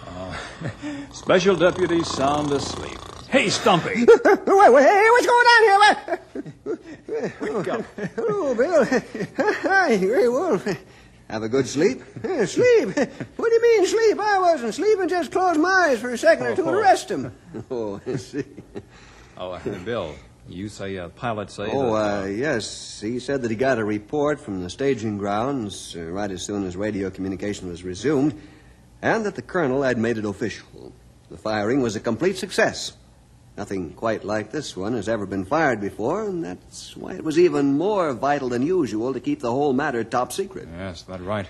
Uh, 0.07 0.37
Special 1.13 1.57
Deputy 1.57 2.03
sound 2.03 2.53
asleep. 2.53 2.99
Hey, 3.37 3.51
Stumpy! 3.51 4.07
wait, 4.07 4.73
wait, 4.73 4.83
hey, 4.83 5.09
what's 5.11 5.27
going 5.27 5.47
on 5.47 5.63
here? 6.65 7.29
Wake 7.43 7.69
up. 7.69 7.85
Oh, 8.17 8.55
Bill. 8.55 8.85
Hi, 9.63 9.99
Grey 9.99 10.27
Wolf. 10.27 10.67
Have 11.29 11.43
a 11.43 11.49
good 11.51 11.67
sleep? 11.67 12.01
Yeah, 12.25 12.45
sleep? 12.47 12.97
What 12.97 13.49
do 13.51 13.55
you 13.55 13.63
mean, 13.63 13.87
sleep? 13.87 14.19
I 14.19 14.39
wasn't 14.39 14.75
sleeping, 14.75 15.09
just 15.09 15.33
closed 15.33 15.61
my 15.61 15.89
eyes 15.91 16.01
for 16.01 16.09
a 16.09 16.17
second 16.17 16.47
or 16.47 16.57
two 16.57 16.63
to 16.65 16.71
Oh. 16.71 16.81
rest 16.81 17.11
him. 17.11 17.31
Oh, 17.71 18.01
I 18.07 18.17
see. 18.17 18.45
Oh, 19.37 19.51
uh, 19.51 19.61
Bill, 19.85 20.15
you 20.49 20.71
say 20.71 20.97
uh, 20.97 21.09
pilot 21.11 21.51
say 21.51 21.69
Oh, 21.71 21.93
that, 21.95 22.23
uh, 22.23 22.27
yes. 22.29 23.03
He 23.03 23.19
said 23.19 23.43
that 23.43 23.51
he 23.51 23.57
got 23.59 23.79
a 23.79 23.85
report 23.85 24.41
from 24.41 24.63
the 24.63 24.71
staging 24.71 25.19
grounds 25.19 25.95
uh, 25.95 26.05
right 26.05 26.31
as 26.31 26.43
soon 26.43 26.65
as 26.65 26.75
radio 26.75 27.11
communication 27.11 27.69
was 27.69 27.85
resumed, 27.85 28.33
and 29.03 29.27
that 29.27 29.35
the 29.35 29.43
colonel 29.43 29.83
had 29.83 29.99
made 29.99 30.17
it 30.17 30.25
official. 30.25 30.91
The 31.31 31.37
firing 31.37 31.83
was 31.83 31.97
a 31.97 32.01
complete 32.01 32.39
success. 32.39 32.95
Nothing 33.57 33.95
quite 33.95 34.23
like 34.23 34.51
this 34.51 34.77
one 34.77 34.93
has 34.93 35.09
ever 35.09 35.25
been 35.25 35.47
fired 35.47 35.81
before, 35.81 36.25
and 36.25 36.45
that's 36.45 36.95
why 36.95 37.15
it 37.15 37.25
was 37.25 37.39
even 37.39 37.79
more 37.79 38.13
vital 38.13 38.51
than 38.51 38.63
usual 38.63 39.15
to 39.15 39.21
keep 39.21 39.41
the 39.41 39.51
whole 39.51 39.73
matter 39.73 40.05
top 40.05 40.33
secret. 40.33 40.69
Yes, 40.77 41.03
that's 41.03 41.23
right. 41.23 41.47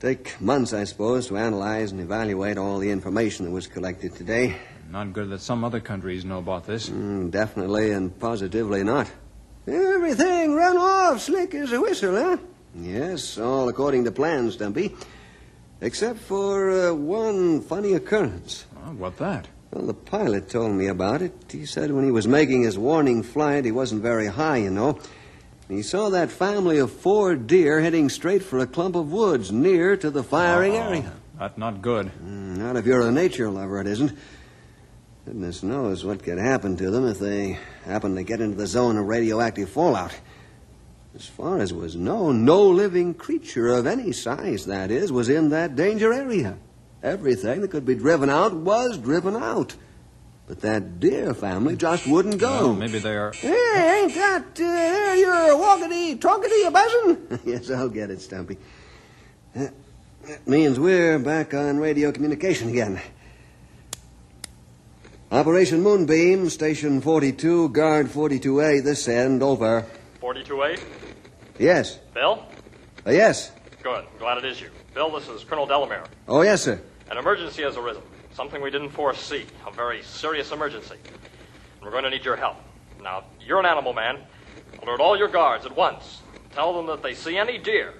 Take 0.00 0.38
months, 0.40 0.72
I 0.72 0.84
suppose, 0.84 1.28
to 1.28 1.38
analyze 1.38 1.92
and 1.92 2.00
evaluate 2.00 2.58
all 2.58 2.78
the 2.78 2.90
information 2.90 3.46
that 3.46 3.52
was 3.52 3.66
collected 3.66 4.14
today. 4.14 4.56
Not 4.90 5.12
good 5.12 5.30
that 5.30 5.40
some 5.40 5.64
other 5.64 5.80
countries 5.80 6.24
know 6.24 6.38
about 6.38 6.66
this. 6.66 6.90
Mm, 6.90 7.30
definitely 7.30 7.92
and 7.92 8.18
positively 8.18 8.82
not. 8.82 9.10
Everything 9.66 10.54
run 10.54 10.76
off 10.76 11.20
slick 11.20 11.54
as 11.54 11.72
a 11.72 11.80
whistle, 11.80 12.16
huh? 12.16 12.36
Yes, 12.74 13.38
all 13.38 13.68
according 13.68 14.04
to 14.04 14.12
plan, 14.12 14.50
Stumpy. 14.50 14.94
Except 15.80 16.18
for 16.18 16.70
uh, 16.70 16.94
one 16.94 17.60
funny 17.62 17.94
occurrence. 17.94 18.66
Oh, 18.84 18.92
what 18.92 19.16
that? 19.18 19.48
Well, 19.72 19.86
the 19.86 19.94
pilot 19.94 20.48
told 20.50 20.72
me 20.72 20.88
about 20.88 21.22
it. 21.22 21.32
He 21.50 21.64
said 21.64 21.92
when 21.92 22.04
he 22.04 22.10
was 22.10 22.26
making 22.26 22.62
his 22.62 22.76
warning 22.76 23.22
flight, 23.22 23.64
he 23.64 23.70
wasn't 23.70 24.02
very 24.02 24.26
high, 24.26 24.56
you 24.58 24.70
know. 24.70 24.98
And 25.68 25.76
he 25.76 25.82
saw 25.82 26.10
that 26.10 26.30
family 26.30 26.78
of 26.78 26.90
four 26.90 27.36
deer 27.36 27.80
heading 27.80 28.08
straight 28.08 28.42
for 28.42 28.58
a 28.58 28.66
clump 28.66 28.96
of 28.96 29.12
woods 29.12 29.52
near 29.52 29.96
to 29.96 30.10
the 30.10 30.24
firing 30.24 30.72
Oh, 30.72 30.82
area. 30.88 31.12
That's 31.38 31.56
not 31.56 31.80
good. 31.82 32.06
Mm, 32.20 32.56
Not 32.58 32.76
if 32.76 32.84
you're 32.86 33.06
a 33.06 33.12
nature 33.12 33.48
lover, 33.48 33.80
it 33.80 33.86
isn't. 33.86 34.12
Goodness 35.24 35.62
knows 35.62 36.04
what 36.04 36.22
could 36.24 36.38
happen 36.38 36.76
to 36.78 36.90
them 36.90 37.06
if 37.06 37.20
they 37.20 37.56
happen 37.84 38.16
to 38.16 38.24
get 38.24 38.40
into 38.40 38.56
the 38.56 38.66
zone 38.66 38.96
of 38.96 39.06
radioactive 39.06 39.68
fallout. 39.68 40.18
As 41.14 41.26
far 41.26 41.58
as 41.60 41.72
was 41.72 41.94
known, 41.94 42.44
no 42.44 42.66
living 42.68 43.14
creature 43.14 43.68
of 43.68 43.86
any 43.86 44.10
size, 44.12 44.66
that 44.66 44.90
is, 44.90 45.12
was 45.12 45.28
in 45.28 45.50
that 45.50 45.76
danger 45.76 46.12
area. 46.12 46.56
Everything 47.02 47.62
that 47.62 47.70
could 47.70 47.86
be 47.86 47.94
driven 47.94 48.28
out 48.28 48.52
was 48.52 48.98
driven 48.98 49.36
out. 49.36 49.74
But 50.46 50.60
that 50.62 50.98
deer 50.98 51.32
family 51.32 51.76
just 51.76 52.06
wouldn't 52.06 52.38
go. 52.38 52.66
Well, 52.66 52.74
maybe 52.74 52.98
they 52.98 53.16
are. 53.16 53.32
Hey, 53.32 54.02
ain't 54.02 54.14
that 54.14 54.46
uh, 54.46 54.58
there 54.58 55.14
your 55.14 55.56
walkity 55.56 56.18
talkity 56.18 56.66
a 56.66 56.70
buzzing? 56.70 57.40
yes, 57.52 57.70
I'll 57.70 57.88
get 57.88 58.10
it, 58.10 58.20
Stumpy. 58.20 58.58
Uh, 59.54 59.68
that 60.26 60.48
means 60.48 60.78
we're 60.78 61.18
back 61.18 61.54
on 61.54 61.78
radio 61.78 62.10
communication 62.10 62.68
again. 62.68 63.00
Operation 65.32 65.82
Moonbeam, 65.82 66.50
Station 66.50 67.00
42, 67.00 67.68
Guard 67.68 68.08
42A, 68.08 68.82
this 68.82 69.06
end, 69.06 69.44
over. 69.44 69.86
42A? 70.20 70.82
Yes. 71.60 71.98
Bill? 72.12 72.44
Uh, 73.06 73.12
yes. 73.12 73.52
Good. 73.84 74.04
Glad 74.18 74.38
it 74.38 74.44
is 74.44 74.60
you. 74.60 74.70
Bill, 74.92 75.10
this 75.10 75.28
is 75.28 75.44
Colonel 75.44 75.66
Delamere. 75.66 76.04
Oh, 76.26 76.42
yes, 76.42 76.64
sir. 76.64 76.82
An 77.10 77.18
emergency 77.18 77.62
has 77.62 77.76
arisen. 77.76 78.02
Something 78.32 78.62
we 78.62 78.70
didn't 78.70 78.90
foresee. 78.90 79.46
A 79.66 79.70
very 79.72 80.02
serious 80.02 80.52
emergency. 80.52 80.94
And 80.94 81.82
we're 81.82 81.90
going 81.90 82.04
to 82.04 82.10
need 82.10 82.24
your 82.24 82.36
help. 82.36 82.56
Now, 83.02 83.24
you're 83.44 83.58
an 83.58 83.66
animal 83.66 83.92
man. 83.92 84.18
Alert 84.82 85.00
all 85.00 85.16
your 85.18 85.28
guards 85.28 85.66
at 85.66 85.74
once. 85.76 86.22
Tell 86.52 86.72
them 86.74 86.86
that 86.86 87.02
they 87.02 87.14
see 87.14 87.36
any 87.36 87.58
deer, 87.58 87.94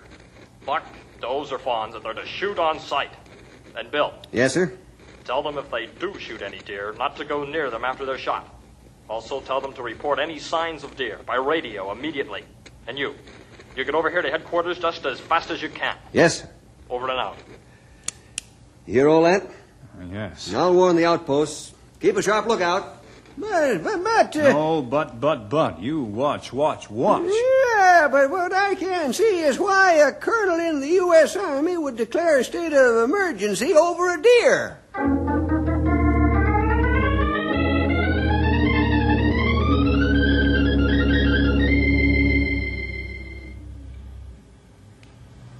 buck, 0.64 0.84
does, 1.20 1.52
or 1.52 1.58
fawns, 1.58 1.94
that 1.94 2.02
they're 2.02 2.14
to 2.14 2.26
shoot 2.26 2.58
on 2.58 2.78
sight. 2.78 3.10
And 3.76 3.90
Bill, 3.90 4.12
Yes, 4.32 4.54
sir. 4.54 4.72
tell 5.24 5.42
them 5.42 5.56
if 5.58 5.70
they 5.70 5.86
do 5.86 6.18
shoot 6.18 6.42
any 6.42 6.58
deer, 6.58 6.92
not 6.98 7.16
to 7.18 7.24
go 7.24 7.44
near 7.44 7.70
them 7.70 7.84
after 7.84 8.04
they're 8.04 8.18
shot. 8.18 8.56
Also, 9.08 9.40
tell 9.40 9.60
them 9.60 9.72
to 9.74 9.82
report 9.82 10.18
any 10.18 10.38
signs 10.38 10.84
of 10.84 10.96
deer 10.96 11.18
by 11.26 11.34
radio 11.36 11.90
immediately. 11.92 12.44
And 12.86 12.98
you, 12.98 13.14
you 13.76 13.84
get 13.84 13.94
over 13.94 14.10
here 14.10 14.22
to 14.22 14.30
headquarters 14.30 14.78
just 14.78 15.04
as 15.06 15.18
fast 15.20 15.50
as 15.50 15.60
you 15.62 15.68
can. 15.68 15.96
Yes, 16.12 16.40
sir. 16.42 16.50
Over 16.88 17.08
and 17.08 17.18
out. 17.18 17.36
You 18.90 18.96
hear 18.96 19.08
all 19.08 19.22
that? 19.22 19.46
Yes. 20.10 20.48
And 20.48 20.56
I'll 20.56 20.74
warn 20.74 20.96
the 20.96 21.04
outposts. 21.04 21.72
Keep 22.00 22.16
a 22.16 22.22
sharp 22.22 22.46
lookout. 22.46 23.04
But, 23.38 23.84
but, 23.84 24.02
but, 24.02 24.36
uh, 24.36 24.52
No, 24.52 24.82
but, 24.82 25.20
but, 25.20 25.48
but. 25.48 25.80
You 25.80 26.02
watch, 26.02 26.52
watch, 26.52 26.90
watch. 26.90 27.22
Yeah, 27.22 28.08
but 28.10 28.28
what 28.30 28.52
I 28.52 28.74
can't 28.74 29.14
see 29.14 29.42
is 29.42 29.60
why 29.60 29.92
a 29.92 30.10
colonel 30.10 30.58
in 30.58 30.80
the 30.80 30.88
U.S. 31.06 31.36
Army 31.36 31.78
would 31.78 31.96
declare 31.96 32.40
a 32.40 32.44
state 32.44 32.72
of 32.72 33.04
emergency 33.04 33.74
over 33.74 34.12
a 34.12 34.20
deer. 34.20 34.80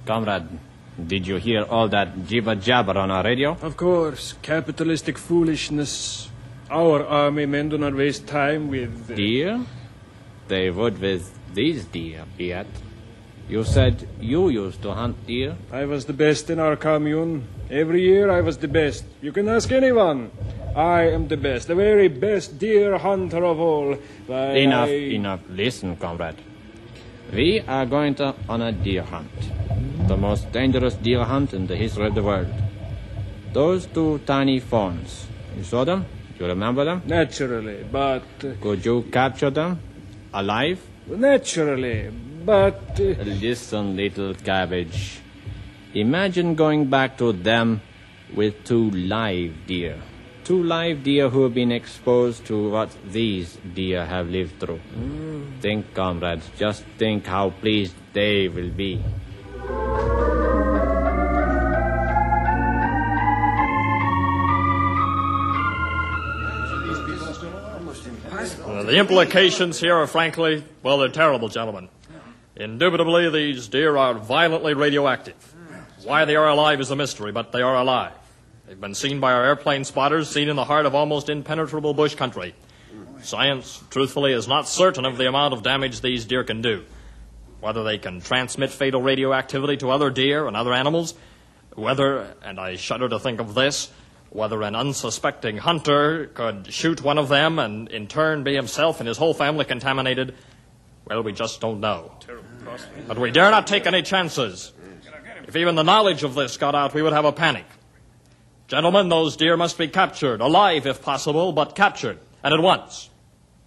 Comrade, 0.05 0.49
did 1.11 1.27
you 1.27 1.35
hear 1.35 1.63
all 1.63 1.87
that 1.89 2.09
jibber 2.25 2.55
jabber 2.55 2.97
on 2.97 3.11
our 3.11 3.23
radio? 3.23 3.57
Of 3.61 3.75
course, 3.75 4.33
capitalistic 4.41 5.17
foolishness. 5.17 6.29
Our 6.69 7.05
army 7.05 7.45
men 7.45 7.67
do 7.67 7.77
not 7.77 7.93
waste 7.93 8.27
time 8.27 8.69
with. 8.69 9.13
Deer? 9.15 9.65
They 10.47 10.69
would 10.69 11.01
with 11.01 11.23
these 11.53 11.83
deer, 11.85 12.23
yet. 12.37 12.67
You 13.49 13.65
said 13.65 14.07
you 14.21 14.47
used 14.47 14.81
to 14.83 14.93
hunt 14.93 15.27
deer. 15.27 15.57
I 15.81 15.83
was 15.83 16.05
the 16.05 16.13
best 16.13 16.49
in 16.49 16.59
our 16.59 16.77
commune. 16.77 17.43
Every 17.69 18.01
year 18.03 18.31
I 18.31 18.39
was 18.39 18.57
the 18.59 18.69
best. 18.69 19.03
You 19.21 19.33
can 19.33 19.49
ask 19.49 19.69
anyone. 19.69 20.31
I 20.75 21.01
am 21.15 21.27
the 21.27 21.35
best, 21.35 21.67
the 21.67 21.75
very 21.75 22.07
best 22.07 22.57
deer 22.57 22.97
hunter 22.97 23.43
of 23.43 23.59
all. 23.59 23.97
Why, 24.27 24.53
Enough, 24.65 24.87
I- 24.87 25.11
enough. 25.19 25.41
Listen, 25.49 25.97
comrade. 25.97 26.39
We 27.33 27.59
are 27.67 27.85
going 27.85 28.15
to 28.15 28.33
on 28.47 28.61
a 28.61 28.71
deer 28.71 29.03
hunt. 29.03 29.60
The 30.11 30.17
most 30.17 30.51
dangerous 30.51 30.95
deer 30.95 31.23
hunt 31.23 31.53
in 31.53 31.67
the 31.67 31.75
history 31.77 32.07
of 32.07 32.15
the 32.15 32.21
world. 32.21 32.47
Those 33.53 33.85
two 33.85 34.19
tiny 34.25 34.59
fawns. 34.59 35.25
You 35.57 35.63
saw 35.63 35.85
them? 35.85 36.05
You 36.37 36.47
remember 36.47 36.83
them? 36.83 37.01
Naturally, 37.05 37.85
but. 37.89 38.23
uh, 38.43 38.49
Could 38.59 38.85
you 38.85 39.03
capture 39.03 39.49
them? 39.49 39.79
Alive? 40.33 40.79
Naturally, 41.07 42.11
but. 42.45 42.99
uh, 42.99 43.23
Listen, 43.45 43.95
little 43.95 44.33
cabbage. 44.33 45.21
Imagine 45.93 46.55
going 46.55 46.89
back 46.89 47.17
to 47.19 47.31
them 47.31 47.79
with 48.35 48.65
two 48.65 48.89
live 48.91 49.53
deer. 49.65 49.97
Two 50.43 50.61
live 50.61 51.03
deer 51.03 51.29
who 51.29 51.43
have 51.43 51.53
been 51.53 51.71
exposed 51.71 52.45
to 52.47 52.69
what 52.69 52.89
these 53.11 53.57
deer 53.73 54.05
have 54.05 54.27
lived 54.29 54.59
through. 54.59 54.81
Think, 55.61 55.93
comrades, 55.93 56.49
just 56.57 56.83
think 56.97 57.25
how 57.27 57.51
pleased 57.51 57.95
they 58.11 58.49
will 58.49 58.71
be. 58.71 59.01
The 68.91 68.97
implications 68.97 69.79
here 69.79 69.95
are 69.95 70.07
frankly, 70.07 70.63
well, 70.83 70.97
they're 70.97 71.09
terrible, 71.09 71.47
gentlemen. 71.47 71.89
Indubitably, 72.55 73.29
these 73.29 73.67
deer 73.67 73.95
are 73.95 74.13
violently 74.13 74.73
radioactive. 74.73 75.55
Why 76.03 76.25
they 76.25 76.35
are 76.35 76.49
alive 76.49 76.81
is 76.81 76.91
a 76.91 76.95
mystery, 76.95 77.31
but 77.31 77.51
they 77.51 77.61
are 77.61 77.75
alive. 77.75 78.13
They've 78.67 78.79
been 78.79 78.95
seen 78.95 79.19
by 79.19 79.33
our 79.33 79.45
airplane 79.45 79.83
spotters, 79.83 80.29
seen 80.29 80.49
in 80.49 80.55
the 80.55 80.65
heart 80.65 80.85
of 80.85 80.95
almost 80.95 81.29
impenetrable 81.29 81.93
bush 81.93 82.15
country. 82.15 82.55
Science, 83.21 83.83
truthfully, 83.89 84.33
is 84.33 84.47
not 84.47 84.67
certain 84.67 85.05
of 85.05 85.17
the 85.17 85.27
amount 85.27 85.53
of 85.53 85.63
damage 85.63 86.01
these 86.01 86.25
deer 86.25 86.43
can 86.43 86.61
do. 86.61 86.83
Whether 87.61 87.83
they 87.83 87.97
can 87.97 88.19
transmit 88.19 88.71
fatal 88.71 89.01
radioactivity 89.01 89.77
to 89.77 89.91
other 89.91 90.09
deer 90.09 90.47
and 90.47 90.57
other 90.57 90.73
animals, 90.73 91.13
whether, 91.75 92.35
and 92.43 92.59
I 92.59 92.75
shudder 92.75 93.07
to 93.07 93.19
think 93.19 93.39
of 93.39 93.53
this, 93.53 93.89
whether 94.31 94.61
an 94.63 94.75
unsuspecting 94.75 95.57
hunter 95.57 96.27
could 96.33 96.73
shoot 96.73 97.03
one 97.03 97.17
of 97.17 97.29
them 97.29 97.59
and 97.59 97.87
in 97.89 98.07
turn 98.07 98.43
be 98.43 98.55
himself 98.55 98.99
and 98.99 99.07
his 99.07 99.17
whole 99.17 99.33
family 99.33 99.63
contaminated, 99.63 100.33
well, 101.05 101.21
we 101.21 101.33
just 101.33 101.61
don't 101.61 101.79
know. 101.79 102.11
But 103.07 103.19
we 103.19 103.29
dare 103.29 103.51
not 103.51 103.67
take 103.67 103.85
any 103.85 104.01
chances. 104.01 104.73
If 105.47 105.55
even 105.55 105.75
the 105.75 105.83
knowledge 105.83 106.23
of 106.23 106.33
this 106.33 106.57
got 106.57 106.75
out, 106.75 106.93
we 106.93 107.01
would 107.01 107.13
have 107.13 107.25
a 107.25 107.31
panic. 107.31 107.65
Gentlemen, 108.67 109.09
those 109.09 109.35
deer 109.35 109.57
must 109.57 109.77
be 109.77 109.87
captured, 109.87 110.41
alive 110.41 110.87
if 110.87 111.03
possible, 111.03 111.51
but 111.51 111.75
captured, 111.75 112.17
and 112.43 112.53
at 112.53 112.59
once. 112.59 113.10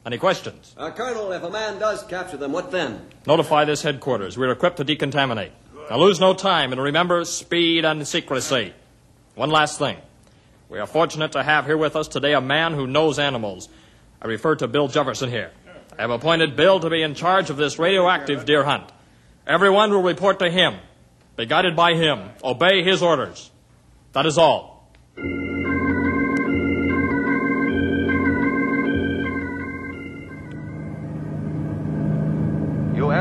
Any 0.07 0.19
questions? 0.19 0.75
Uh, 0.77 0.90
Colonel, 0.90 1.33
if 1.33 1.43
a 1.43 1.51
man 1.51 1.79
does 1.79 2.03
capture 2.03 2.37
them, 2.37 2.53
what 2.53 2.71
then? 2.71 3.07
Notify 3.27 3.64
this 3.64 3.83
headquarters. 3.83 4.37
We're 4.37 4.53
equipped 4.53 4.77
to 4.77 4.85
decontaminate. 4.85 5.51
Now 5.88 5.97
lose 5.97 6.21
no 6.21 6.35
time, 6.35 6.73
and 6.73 6.81
remember 6.81 7.25
speed 7.25 7.85
and 7.85 8.07
secrecy. 8.07 8.75
One 9.35 9.51
last 9.51 9.79
thing. 9.79 9.97
We 10.69 10.79
are 10.79 10.87
fortunate 10.87 11.33
to 11.33 11.43
have 11.43 11.67
here 11.67 11.77
with 11.77 11.97
us 11.97 12.09
today 12.09 12.35
a 12.35 12.40
man 12.40 12.75
who 12.75 12.87
knows 12.87 13.19
animals. 13.19 13.69
I 14.21 14.27
refer 14.27 14.57
to 14.57 14.69
Bill 14.69 14.88
Jefferson 14.88 15.31
here. 15.31 15.53
I 15.99 16.03
have 16.03 16.11
appointed 16.11 16.57
Bill 16.57 16.81
to 16.81 16.90
be 16.90 17.03
in 17.03 17.14
charge 17.14 17.49
of 17.51 17.57
this 17.57 17.79
radioactive 17.79 18.45
deer 18.45 18.64
hunt. 18.64 18.90
Everyone 19.47 19.90
will 19.90 20.03
report 20.03 20.38
to 20.40 20.51
him, 20.51 20.77
be 21.37 21.47
guided 21.47 21.77
by 21.77 21.95
him, 21.95 22.31
obey 22.43 22.83
his 22.83 23.03
orders. 23.03 23.51
That 24.12 24.27
is 24.27 24.38
all. 24.38 24.90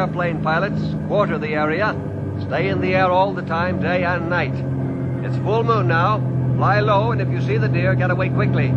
Airplane 0.04 0.44
pilots, 0.44 0.82
quarter 1.08 1.38
the 1.38 1.54
area. 1.54 1.96
Stay 2.48 2.68
in 2.68 2.82
the 2.82 2.94
air 2.94 3.10
all 3.10 3.34
the 3.34 3.42
time, 3.44 3.82
day 3.82 4.04
and 4.04 4.30
night. 4.30 4.54
It's 5.24 5.38
full 5.46 5.64
moon 5.64 5.88
now. 5.88 6.20
Fly 6.58 6.82
low, 6.82 7.14
and 7.14 7.22
if 7.22 7.30
you 7.30 7.42
see 7.42 7.58
the 7.58 7.70
deer, 7.70 7.96
get 7.96 8.12
away 8.12 8.28
quickly. 8.28 8.68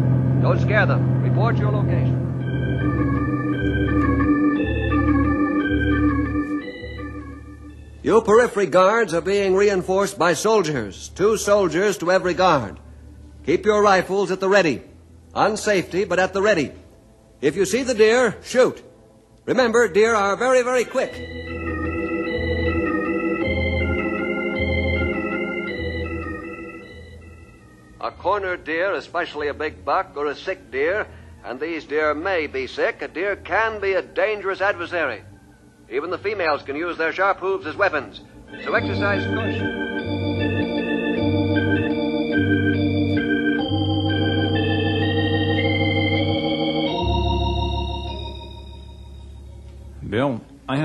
Don't 0.40 0.60
scare 0.60 0.86
them. 0.86 1.20
Report 1.24 1.56
your 1.56 1.72
location. 1.72 2.22
You 8.04 8.22
periphery 8.22 8.66
guards 8.66 9.12
are 9.12 9.20
being 9.20 9.56
reinforced 9.56 10.16
by 10.16 10.34
soldiers. 10.34 11.08
Two 11.08 11.36
soldiers 11.36 11.98
to 11.98 12.12
every 12.12 12.34
guard. 12.34 12.78
Keep 13.44 13.66
your 13.66 13.82
rifles 13.82 14.30
at 14.30 14.38
the 14.38 14.48
ready. 14.48 14.80
On 15.34 15.56
safety, 15.56 16.04
but 16.04 16.20
at 16.20 16.32
the 16.32 16.40
ready. 16.40 16.70
If 17.40 17.56
you 17.56 17.64
see 17.64 17.82
the 17.82 17.94
deer, 17.94 18.36
shoot. 18.44 18.85
Remember, 19.46 19.86
deer 19.86 20.12
are 20.12 20.36
very, 20.36 20.62
very 20.62 20.84
quick. 20.84 21.12
A 28.00 28.10
cornered 28.10 28.64
deer, 28.64 28.92
especially 28.94 29.46
a 29.46 29.54
big 29.54 29.84
buck 29.84 30.16
or 30.16 30.26
a 30.26 30.34
sick 30.34 30.72
deer, 30.72 31.06
and 31.44 31.60
these 31.60 31.84
deer 31.84 32.12
may 32.12 32.48
be 32.48 32.66
sick, 32.66 33.02
a 33.02 33.08
deer 33.08 33.36
can 33.36 33.80
be 33.80 33.92
a 33.92 34.02
dangerous 34.02 34.60
adversary. 34.60 35.22
Even 35.90 36.10
the 36.10 36.18
females 36.18 36.62
can 36.64 36.74
use 36.74 36.98
their 36.98 37.12
sharp 37.12 37.38
hooves 37.38 37.66
as 37.66 37.76
weapons. 37.76 38.20
So 38.64 38.74
exercise 38.74 39.24
caution. 39.26 39.85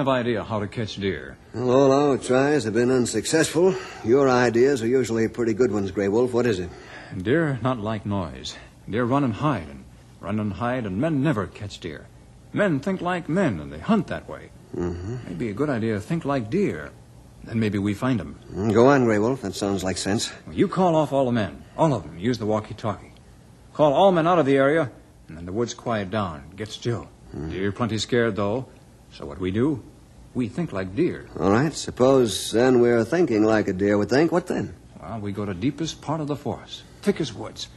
Have 0.01 0.07
idea 0.07 0.43
how 0.43 0.59
to 0.59 0.67
catch 0.67 0.95
deer. 0.95 1.37
Well, 1.53 1.69
all 1.69 1.91
our 1.91 2.17
tries 2.17 2.63
have 2.63 2.73
been 2.73 2.89
unsuccessful. 2.89 3.75
Your 4.03 4.27
ideas 4.27 4.81
are 4.81 4.87
usually 4.87 5.27
pretty 5.27 5.53
good 5.53 5.71
ones, 5.71 5.91
Grey 5.91 6.07
Wolf. 6.07 6.33
What 6.33 6.47
is 6.47 6.57
it? 6.57 6.71
Deer 7.15 7.59
not 7.61 7.77
like 7.77 8.03
noise. 8.03 8.57
Deer 8.89 9.05
run 9.05 9.23
and 9.23 9.33
hide 9.33 9.67
and 9.67 9.83
run 10.19 10.39
and 10.39 10.53
hide, 10.53 10.87
and 10.87 10.99
men 10.99 11.21
never 11.21 11.45
catch 11.45 11.79
deer. 11.79 12.07
Men 12.51 12.79
think 12.79 12.99
like 13.01 13.29
men, 13.29 13.59
and 13.59 13.71
they 13.71 13.77
hunt 13.77 14.07
that 14.07 14.27
way. 14.27 14.49
Mm-hmm. 14.75 15.17
Maybe 15.27 15.49
a 15.49 15.53
good 15.53 15.69
idea 15.69 15.93
to 15.93 16.01
think 16.01 16.25
like 16.25 16.49
deer. 16.49 16.89
Then 17.43 17.59
maybe 17.59 17.77
we 17.77 17.93
find 17.93 18.19
them. 18.19 18.39
Go 18.73 18.87
on, 18.87 19.05
Grey 19.05 19.19
Wolf. 19.19 19.43
That 19.43 19.53
sounds 19.53 19.83
like 19.83 19.97
sense. 19.99 20.33
You 20.51 20.67
call 20.67 20.95
off 20.95 21.13
all 21.13 21.25
the 21.25 21.31
men. 21.31 21.63
All 21.77 21.93
of 21.93 22.01
them. 22.01 22.17
Use 22.17 22.39
the 22.39 22.47
walkie-talkie. 22.47 23.13
Call 23.73 23.93
all 23.93 24.11
men 24.11 24.25
out 24.25 24.39
of 24.39 24.47
the 24.47 24.57
area, 24.57 24.91
and 25.27 25.37
then 25.37 25.45
the 25.45 25.53
woods 25.53 25.75
quiet 25.75 26.09
down. 26.09 26.53
Get 26.55 26.69
still. 26.69 27.07
Deer 27.49 27.71
plenty 27.71 27.99
scared, 27.99 28.35
though. 28.35 28.65
So 29.13 29.25
what 29.25 29.39
we 29.39 29.51
do? 29.51 29.83
We 30.33 30.47
think 30.47 30.71
like 30.71 30.95
deer. 30.95 31.27
All 31.39 31.51
right. 31.51 31.73
Suppose 31.73 32.51
then 32.51 32.79
we're 32.79 33.03
thinking 33.03 33.43
like 33.43 33.67
a 33.67 33.73
deer 33.73 33.97
would 33.97 34.09
think. 34.09 34.31
What 34.31 34.47
then? 34.47 34.75
Well, 35.01 35.19
we 35.19 35.31
go 35.31 35.45
to 35.45 35.53
deepest 35.53 36.01
part 36.01 36.21
of 36.21 36.27
the 36.27 36.35
forest, 36.35 36.83
thickest 37.01 37.35
woods. 37.35 37.67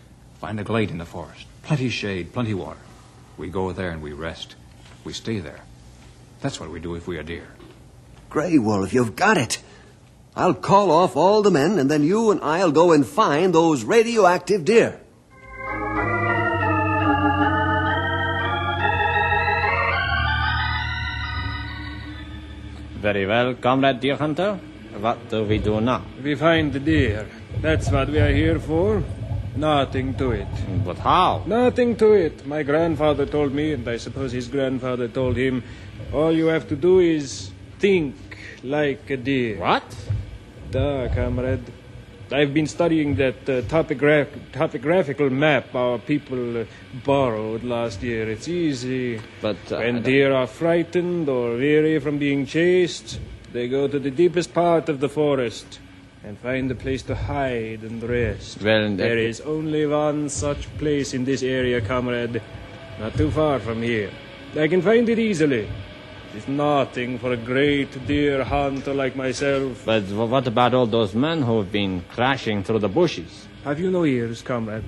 Find 0.41 0.61
a 0.61 0.65
glade 0.65 0.91
in 0.91 0.99
the 0.99 1.07
forest. 1.07 1.47
Plenty 1.63 1.89
shade, 1.89 2.33
plenty 2.33 2.55
water. 2.55 2.79
We 3.39 3.49
go 3.49 3.73
there 3.73 3.91
and 3.91 4.03
we 4.03 4.13
rest. 4.13 4.55
We 5.05 5.13
stay 5.13 5.41
there. 5.41 5.61
That's 6.41 6.61
what 6.61 6.71
we 6.71 6.81
do 6.81 6.95
if 6.95 7.09
we 7.09 7.17
are 7.19 7.23
deer. 7.23 7.49
Grey 8.29 8.59
Wolf, 8.59 8.93
you've 8.93 9.17
got 9.17 9.39
it. 9.39 9.63
I'll 10.37 10.55
call 10.55 10.91
off 10.91 11.17
all 11.17 11.43
the 11.43 11.51
men, 11.51 11.79
and 11.79 11.91
then 11.91 12.03
you 12.03 12.31
and 12.31 12.41
I'll 12.43 12.73
go 12.73 12.93
and 12.93 13.07
find 13.07 13.55
those 13.55 13.85
radioactive 13.85 14.65
deer. 14.65 15.01
Very 23.05 23.27
well, 23.27 23.53
comrade 23.57 24.01
deer 24.01 24.17
hunter. 24.17 24.59
What 24.99 25.29
do 25.29 25.45
we 25.45 25.59
do 25.59 25.79
now? 25.79 26.01
We 26.23 26.37
find 26.37 26.73
the 26.73 26.81
deer. 26.81 27.27
That's 27.61 27.91
what 27.91 28.09
we 28.09 28.19
are 28.19 28.33
here 28.33 28.59
for. 28.59 29.03
Nothing 29.55 30.15
to 30.15 30.31
it. 30.31 30.49
But 30.87 30.97
how? 31.01 31.43
Nothing 31.47 31.97
to 31.97 32.13
it. 32.15 32.47
My 32.47 32.63
grandfather 32.63 33.27
told 33.27 33.53
me, 33.53 33.75
and 33.75 33.87
I 33.87 33.99
suppose 33.99 34.33
his 34.33 34.49
grandfather 34.49 35.07
told 35.07 35.37
him, 35.37 35.63
all 36.15 36.33
you 36.33 36.47
have 36.47 36.67
to 36.71 36.77
do 36.77 37.01
is 37.01 37.51
think 37.79 38.17
like 38.63 39.11
a 39.11 39.19
deer. 39.19 39.59
What? 39.59 39.85
Duh, 40.71 41.07
comrade. 41.15 41.61
I've 42.33 42.55
been 42.55 42.67
studying 42.67 43.17
that 43.17 43.49
uh, 43.49 43.63
topogra- 43.63 44.27
topographical 44.53 45.31
map 45.31 45.75
our 45.75 45.99
people 45.99 46.63
uh, 46.63 46.65
borrowed 47.05 47.63
last 47.65 48.03
year. 48.03 48.31
It's 48.31 48.49
easy. 48.49 49.21
But 49.43 49.57
uh, 49.71 49.79
When 49.79 50.03
deer 50.03 50.33
are 50.33 50.47
frightened 50.47 51.29
or 51.29 51.57
weary 51.57 51.99
from 52.01 52.19
being 52.19 52.47
chased, 52.47 53.21
they 53.53 53.69
go 53.69 53.89
to 53.89 53.99
the 53.99 54.11
deepest 54.11 54.55
part 54.55 54.89
of 54.89 55.01
the 55.01 55.09
forest 55.09 55.79
and 56.25 56.39
find 56.39 56.71
a 56.71 56.75
place 56.75 57.03
to 57.03 57.15
hide 57.15 57.83
and 57.83 58.03
rest. 58.03 58.63
Well, 58.63 58.89
that- 58.89 58.97
there 58.97 59.19
is 59.19 59.41
only 59.43 59.87
one 59.87 60.29
such 60.31 60.67
place 60.79 61.13
in 61.15 61.25
this 61.25 61.43
area, 61.43 61.81
comrade. 61.83 62.41
Not 62.99 63.15
too 63.17 63.31
far 63.31 63.59
from 63.61 63.83
here. 63.83 64.11
I 64.57 64.69
can 64.69 64.81
find 64.81 65.09
it 65.09 65.19
easily. 65.19 65.69
It's 66.37 66.49
nothing 66.49 67.19
for 67.21 67.33
a 67.33 67.37
great 67.37 68.07
deer 68.09 68.43
hunter 68.43 68.93
like 68.93 69.15
myself. 69.15 69.85
But 69.87 70.03
what 70.05 70.49
about 70.49 70.75
all 70.75 70.87
those 70.87 71.15
men 71.15 71.43
who've 71.43 71.71
been 71.71 72.03
crashing 72.11 72.65
through 72.65 72.81
the 72.81 72.89
bushes? 72.89 73.47
Have 73.63 73.79
you 73.79 73.89
no 73.91 74.05
ears, 74.05 74.43
comrade? 74.43 74.83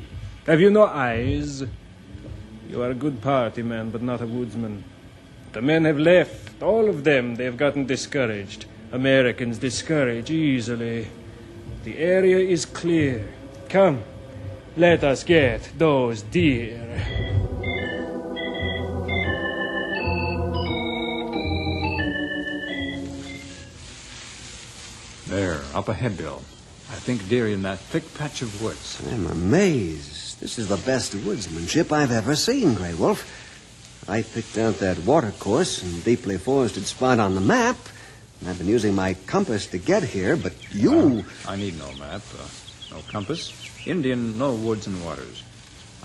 Have 0.46 0.60
you 0.60 0.70
no 0.70 0.86
eyes? 0.86 1.62
You 2.68 2.82
are 2.82 2.90
a 2.90 2.94
good 2.94 3.22
party 3.22 3.62
man, 3.62 3.90
but 3.90 4.02
not 4.02 4.20
a 4.20 4.26
woodsman. 4.26 4.82
The 5.52 5.62
men 5.62 5.84
have 5.84 5.98
left. 5.98 6.60
All 6.62 6.88
of 6.88 7.04
them. 7.04 7.36
They 7.36 7.44
have 7.44 7.56
gotten 7.56 7.86
discouraged. 7.86 8.66
Americans 8.90 9.58
discourage 9.58 10.30
easily. 10.30 11.06
The 11.84 11.98
area 11.98 12.38
is 12.38 12.66
clear. 12.66 13.28
Come, 13.68 14.02
let 14.76 15.04
us 15.04 15.22
get 15.22 15.70
those 15.78 16.22
deer. 16.22 17.35
Up 25.76 25.88
ahead, 25.88 26.16
Bill. 26.16 26.40
I 26.90 26.94
think 26.94 27.28
deer 27.28 27.48
in 27.48 27.62
that 27.62 27.78
thick 27.78 28.02
patch 28.14 28.40
of 28.40 28.62
woods. 28.62 29.02
I'm 29.12 29.26
amazed. 29.26 30.40
This 30.40 30.58
is 30.58 30.68
the 30.68 30.78
best 30.78 31.12
woodsmanship 31.12 31.92
I've 31.92 32.12
ever 32.12 32.34
seen, 32.34 32.74
Grey 32.74 32.94
Wolf. 32.94 33.28
I 34.08 34.22
picked 34.22 34.56
out 34.56 34.78
that 34.78 34.98
watercourse 35.00 35.82
and 35.82 36.02
deeply 36.02 36.38
forested 36.38 36.86
spot 36.86 37.18
on 37.18 37.34
the 37.34 37.40
map. 37.42 37.76
And 38.40 38.48
I've 38.48 38.58
been 38.58 38.68
using 38.68 38.94
my 38.94 39.14
compass 39.26 39.66
to 39.68 39.78
get 39.78 40.02
here, 40.02 40.36
but 40.36 40.54
you. 40.70 40.90
Well, 40.90 41.24
I 41.46 41.56
need 41.56 41.78
no 41.78 41.92
map, 41.94 42.22
uh, 42.38 42.48
no 42.94 43.02
compass. 43.08 43.52
Indian, 43.84 44.38
no 44.38 44.54
woods 44.54 44.86
and 44.86 45.04
waters. 45.04 45.42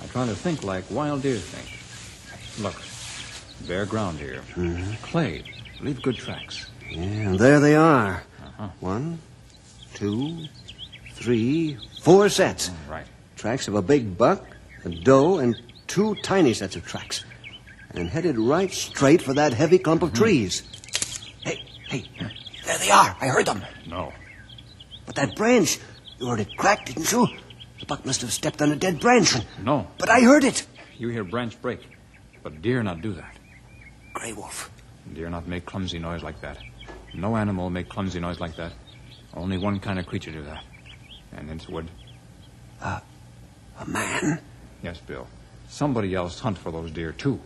I 0.01 0.07
try 0.07 0.25
to 0.25 0.35
think 0.35 0.63
like 0.63 0.83
wild 0.89 1.21
deer 1.21 1.37
think. 1.37 1.69
Look, 2.61 2.81
bare 3.67 3.85
ground 3.85 4.19
here. 4.19 4.41
Clay. 5.03 5.43
Leave 5.79 6.01
good 6.01 6.15
tracks. 6.15 6.69
Yeah, 6.89 7.01
and 7.01 7.39
there 7.39 7.59
they 7.59 7.75
are. 7.75 8.23
Uh-huh. 8.43 8.67
One, 8.79 9.19
two, 9.93 10.47
three, 11.13 11.77
four 12.01 12.29
sets. 12.29 12.71
Right. 12.89 13.05
Tracks 13.35 13.67
of 13.67 13.75
a 13.75 13.81
big 13.81 14.17
buck, 14.17 14.45
a 14.85 14.89
doe, 14.89 15.39
and 15.39 15.59
two 15.87 16.15
tiny 16.23 16.53
sets 16.53 16.75
of 16.75 16.85
tracks. 16.85 17.25
And 17.93 18.09
headed 18.09 18.37
right 18.37 18.71
straight 18.71 19.21
for 19.21 19.33
that 19.33 19.53
heavy 19.53 19.77
clump 19.77 20.03
of 20.03 20.09
hmm. 20.09 20.17
trees. 20.17 20.63
Hey, 21.43 21.63
hey, 21.89 22.05
there 22.65 22.77
they 22.77 22.89
are. 22.89 23.15
I 23.19 23.27
heard 23.27 23.45
them. 23.45 23.63
No. 23.87 24.13
But 25.05 25.15
that 25.15 25.35
branch, 25.35 25.79
you 26.19 26.27
heard 26.27 26.39
it 26.39 26.55
crack, 26.57 26.85
didn't 26.85 27.11
you? 27.11 27.27
The 27.79 27.85
buck 27.85 28.05
must 28.05 28.21
have 28.21 28.31
stepped 28.31 28.61
on 28.61 28.71
a 28.71 28.75
dead 28.75 28.99
branch. 28.99 29.35
No. 29.63 29.87
But 29.97 30.09
I 30.09 30.21
heard 30.21 30.43
it. 30.43 30.65
You 30.97 31.09
hear 31.09 31.23
branch 31.23 31.59
break. 31.61 31.81
But 32.43 32.61
deer 32.61 32.83
not 32.83 33.01
do 33.01 33.13
that. 33.13 33.35
Grey 34.13 34.33
Wolf. 34.33 34.71
Deer 35.13 35.29
not 35.29 35.47
make 35.47 35.65
clumsy 35.65 35.99
noise 35.99 36.23
like 36.23 36.39
that. 36.41 36.57
No 37.13 37.35
animal 37.35 37.69
make 37.69 37.89
clumsy 37.89 38.19
noise 38.19 38.39
like 38.39 38.55
that. 38.55 38.71
Only 39.33 39.57
one 39.57 39.79
kind 39.79 39.97
of 39.99 40.05
creature 40.05 40.31
do 40.31 40.43
that. 40.43 40.63
And 41.35 41.49
it's 41.49 41.67
wood. 41.69 41.89
A 42.81 43.01
man? 43.87 44.41
Yes, 44.83 44.99
Bill. 44.99 45.27
Somebody 45.69 46.13
else 46.13 46.39
hunt 46.39 46.57
for 46.57 46.71
those 46.71 46.91
deer, 46.91 47.11
too. 47.11 47.39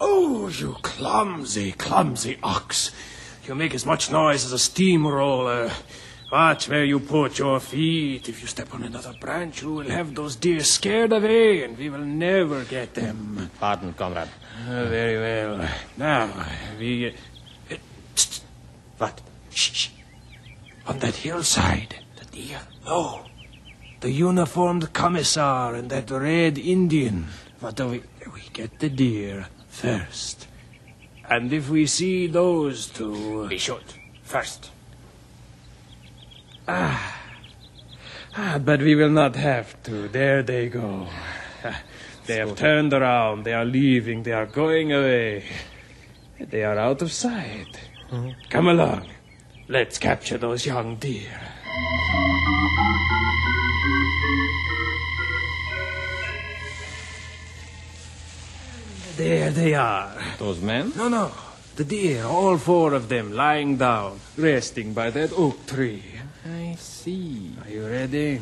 Oh, 0.00 0.48
you 0.48 0.76
clumsy, 0.82 1.72
clumsy 1.72 2.38
ox. 2.42 2.90
You 3.46 3.54
make 3.54 3.74
as 3.74 3.84
much 3.84 4.10
noise 4.10 4.44
as 4.44 4.52
a 4.52 4.58
steamroller. 4.58 5.70
Watch 6.30 6.68
where 6.68 6.84
you 6.84 7.00
put 7.00 7.38
your 7.38 7.60
feet. 7.60 8.28
If 8.28 8.40
you 8.40 8.48
step 8.48 8.74
on 8.74 8.82
another 8.82 9.14
branch, 9.20 9.62
you 9.62 9.74
will 9.74 9.90
have 9.90 10.14
those 10.14 10.36
deer 10.36 10.60
scared 10.60 11.12
away, 11.12 11.62
and 11.62 11.78
we 11.78 11.88
will 11.90 12.04
never 12.04 12.64
get 12.64 12.94
them. 12.94 13.50
Pardon, 13.60 13.92
comrade. 13.92 14.28
Ah, 14.66 14.84
very 14.84 15.18
well. 15.18 15.68
Now, 15.96 16.30
we. 16.78 17.14
Uh, 17.70 17.76
what? 18.98 19.20
Shh, 19.50 19.72
shh. 19.72 19.88
On 20.86 20.98
that 20.98 21.14
hillside, 21.14 21.96
the 22.16 22.24
deer. 22.24 22.60
No. 22.84 23.24
The 24.00 24.10
uniformed 24.10 24.92
commissar 24.92 25.74
and 25.74 25.88
that 25.90 26.10
red 26.10 26.58
Indian. 26.58 27.26
What 27.60 27.76
do 27.76 27.88
we. 27.88 28.02
We 28.32 28.42
get 28.52 28.80
the 28.80 28.88
deer 28.88 29.46
first. 29.68 30.48
And 31.28 31.52
if 31.52 31.70
we 31.70 31.86
see 31.86 32.26
those 32.26 32.86
two. 32.86 33.46
We 33.48 33.58
shoot 33.58 33.94
first. 34.22 34.70
Ah. 36.66 37.20
ah. 38.36 38.58
But 38.58 38.80
we 38.80 38.94
will 38.94 39.10
not 39.10 39.36
have 39.36 39.82
to. 39.84 40.08
There 40.08 40.42
they 40.42 40.68
go. 40.68 41.06
Ah, 41.64 41.82
They 42.26 42.36
have 42.36 42.56
turned 42.56 42.92
around. 42.92 43.44
They 43.44 43.52
are 43.52 43.64
leaving. 43.64 44.22
They 44.22 44.32
are 44.32 44.46
going 44.46 44.92
away. 44.92 45.44
They 46.40 46.64
are 46.64 46.78
out 46.78 47.02
of 47.02 47.12
sight. 47.12 47.80
Come 48.50 48.68
along. 48.68 49.08
Let's 49.68 49.98
capture 49.98 50.38
those 50.38 50.66
young 50.66 50.96
deer. 50.96 51.40
There 59.16 59.50
they 59.50 59.74
are. 59.74 60.12
Those 60.38 60.60
men? 60.60 60.92
No, 60.96 61.08
no. 61.08 61.32
The 61.76 61.84
deer, 61.84 62.24
all 62.24 62.58
four 62.58 62.94
of 62.94 63.08
them, 63.08 63.32
lying 63.32 63.76
down, 63.76 64.20
resting 64.36 64.92
by 64.92 65.10
that 65.10 65.32
oak 65.32 65.66
tree. 65.66 66.02
I 66.46 66.74
see. 66.78 67.52
Are 67.64 67.70
you 67.70 67.86
ready? 67.86 68.40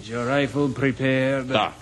Is 0.00 0.08
your 0.08 0.24
rifle 0.24 0.68
prepared? 0.68 1.48
Da. 1.48 1.72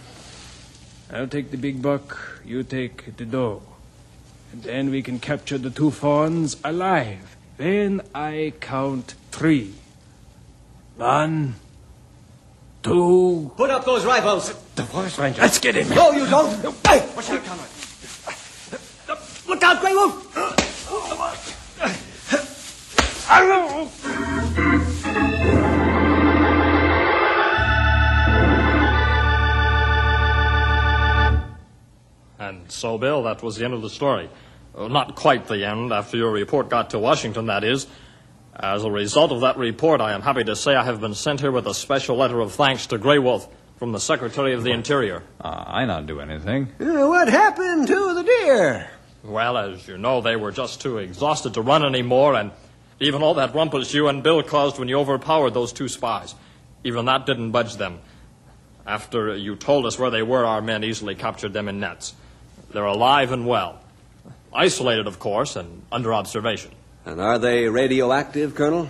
I'll 1.12 1.28
take 1.28 1.50
the 1.50 1.58
big 1.58 1.82
buck, 1.82 2.40
you 2.44 2.62
take 2.62 3.16
the 3.16 3.26
doe. 3.26 3.62
And 4.52 4.62
then 4.62 4.90
we 4.90 5.02
can 5.02 5.18
capture 5.18 5.58
the 5.58 5.68
two 5.70 5.90
fawns 5.90 6.56
alive. 6.64 7.36
Then 7.58 8.00
I 8.14 8.54
count 8.60 9.14
three. 9.30 9.74
One, 10.96 11.56
two. 12.82 13.52
Put 13.56 13.70
up 13.70 13.84
those 13.84 14.06
rifles. 14.06 14.54
The 14.74 14.84
forest 14.84 15.18
ranger. 15.18 15.42
Let's 15.42 15.58
get 15.58 15.74
him. 15.74 15.88
No, 15.90 16.12
you 16.12 16.26
don't. 16.30 16.50
Hey, 16.86 17.06
watch 17.14 17.30
out, 17.30 17.44
Conrad. 17.44 17.68
Look 19.46 19.62
out, 19.62 19.80
Grey 19.80 19.92
Wolf. 19.92 20.28
So, 32.78 32.98
Bill, 32.98 33.24
that 33.24 33.42
was 33.42 33.56
the 33.56 33.64
end 33.64 33.74
of 33.74 33.82
the 33.82 33.90
story. 33.90 34.30
Well, 34.74 34.88
not 34.88 35.14
quite 35.14 35.48
the 35.48 35.64
end, 35.66 35.92
after 35.92 36.16
your 36.16 36.30
report 36.30 36.68
got 36.68 36.90
to 36.90 36.98
Washington, 36.98 37.46
that 37.46 37.64
is. 37.64 37.86
As 38.54 38.84
a 38.84 38.90
result 38.90 39.32
of 39.32 39.42
that 39.42 39.56
report, 39.56 40.00
I 40.00 40.12
am 40.12 40.22
happy 40.22 40.44
to 40.44 40.56
say 40.56 40.74
I 40.74 40.84
have 40.84 41.00
been 41.00 41.14
sent 41.14 41.40
here 41.40 41.52
with 41.52 41.66
a 41.66 41.74
special 41.74 42.16
letter 42.16 42.40
of 42.40 42.52
thanks 42.52 42.86
to 42.88 42.98
Grey 42.98 43.18
Wolf 43.18 43.48
from 43.76 43.92
the 43.92 44.00
Secretary 44.00 44.54
of 44.54 44.64
the 44.64 44.72
Interior. 44.72 45.22
Uh, 45.40 45.64
I 45.66 45.84
not 45.84 46.06
do 46.06 46.20
anything. 46.20 46.68
Uh, 46.80 47.06
what 47.06 47.28
happened 47.28 47.86
to 47.86 48.14
the 48.14 48.22
deer? 48.22 48.90
Well, 49.22 49.56
as 49.56 49.86
you 49.86 49.98
know, 49.98 50.20
they 50.20 50.36
were 50.36 50.52
just 50.52 50.80
too 50.80 50.98
exhausted 50.98 51.54
to 51.54 51.62
run 51.62 51.84
anymore, 51.84 52.34
and 52.34 52.50
even 53.00 53.22
all 53.22 53.34
that 53.34 53.54
rumpus 53.54 53.94
you 53.94 54.08
and 54.08 54.22
Bill 54.22 54.42
caused 54.42 54.78
when 54.78 54.88
you 54.88 54.98
overpowered 54.98 55.54
those 55.54 55.72
two 55.72 55.88
spies, 55.88 56.34
even 56.82 57.04
that 57.04 57.26
didn't 57.26 57.52
budge 57.52 57.76
them. 57.76 58.00
After 58.86 59.36
you 59.36 59.54
told 59.54 59.86
us 59.86 59.98
where 59.98 60.10
they 60.10 60.22
were, 60.22 60.44
our 60.44 60.62
men 60.62 60.82
easily 60.82 61.14
captured 61.14 61.52
them 61.52 61.68
in 61.68 61.78
nets. 61.78 62.14
They're 62.70 62.84
alive 62.84 63.32
and 63.32 63.46
well. 63.46 63.80
Isolated, 64.52 65.06
of 65.06 65.18
course, 65.18 65.56
and 65.56 65.82
under 65.90 66.12
observation. 66.12 66.72
And 67.04 67.20
are 67.20 67.38
they 67.38 67.68
radioactive, 67.68 68.54
Colonel? 68.54 68.88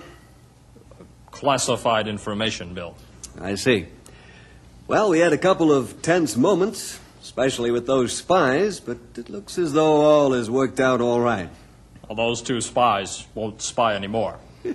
Classified 1.30 2.08
information, 2.08 2.74
Bill. 2.74 2.96
I 3.40 3.54
see. 3.54 3.86
Well, 4.88 5.10
we 5.10 5.18
had 5.20 5.32
a 5.32 5.38
couple 5.38 5.70
of 5.70 6.02
tense 6.02 6.36
moments, 6.36 6.98
especially 7.22 7.70
with 7.70 7.86
those 7.86 8.16
spies, 8.16 8.80
but 8.80 8.98
it 9.16 9.28
looks 9.28 9.58
as 9.58 9.72
though 9.72 10.00
all 10.00 10.32
has 10.32 10.50
worked 10.50 10.80
out 10.80 11.00
all 11.00 11.20
right. 11.20 11.48
Well, 12.08 12.16
those 12.16 12.40
two 12.40 12.60
spies 12.60 13.26
won't 13.34 13.60
spy 13.60 13.94
anymore. 13.94 14.38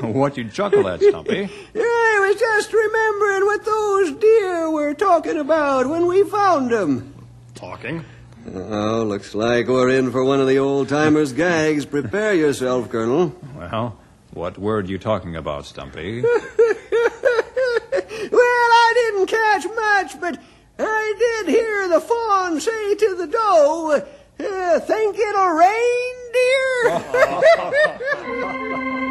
what 0.00 0.36
you 0.36 0.48
chuckle 0.50 0.88
at, 0.88 1.00
Stumpy? 1.00 1.48
Yeah, 1.74 1.82
I 1.84 2.26
was 2.28 2.40
just 2.40 2.72
remembering 2.72 3.44
what 3.46 3.64
those 3.64 3.68
deer 3.68 3.76
were 3.76 3.77
talking 5.18 5.40
about 5.40 5.88
when 5.88 6.06
we 6.06 6.22
found 6.22 6.70
them. 6.70 7.12
Talking? 7.56 8.04
Oh, 8.54 9.02
looks 9.02 9.34
like 9.34 9.66
we're 9.66 9.90
in 9.90 10.12
for 10.12 10.22
one 10.22 10.40
of 10.40 10.46
the 10.46 10.58
old 10.58 10.88
timers' 10.88 11.32
gags. 11.32 11.84
Prepare 11.84 12.34
yourself, 12.34 12.88
Colonel. 12.88 13.34
Well, 13.56 13.98
what 14.30 14.58
word 14.58 14.88
you 14.88 14.96
talking 14.96 15.34
about, 15.34 15.66
Stumpy? 15.66 16.22
well, 16.22 16.30
I 18.32 18.92
didn't 18.94 19.26
catch 19.26 19.64
much, 19.64 20.20
but 20.20 20.40
I 20.78 21.14
did 21.18 21.48
hear 21.52 21.88
the 21.88 22.00
fawn 22.00 22.60
say 22.60 22.94
to 22.94 23.16
the 23.16 23.26
doe, 23.26 24.00
uh, 24.38 24.78
"Think 24.78 25.18
it'll 25.18 25.50
rain, 25.50 26.14
dear?" 26.32 27.02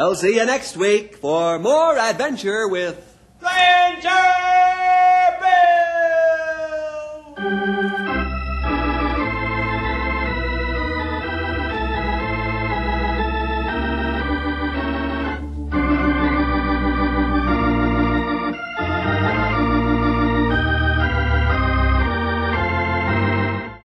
We'll 0.00 0.14
see 0.14 0.36
you 0.36 0.46
next 0.46 0.78
week 0.78 1.16
for 1.16 1.58
more 1.58 1.98
adventure 1.98 2.66
with 2.66 2.96
Ranger 3.42 4.08
Bill. 7.36 8.19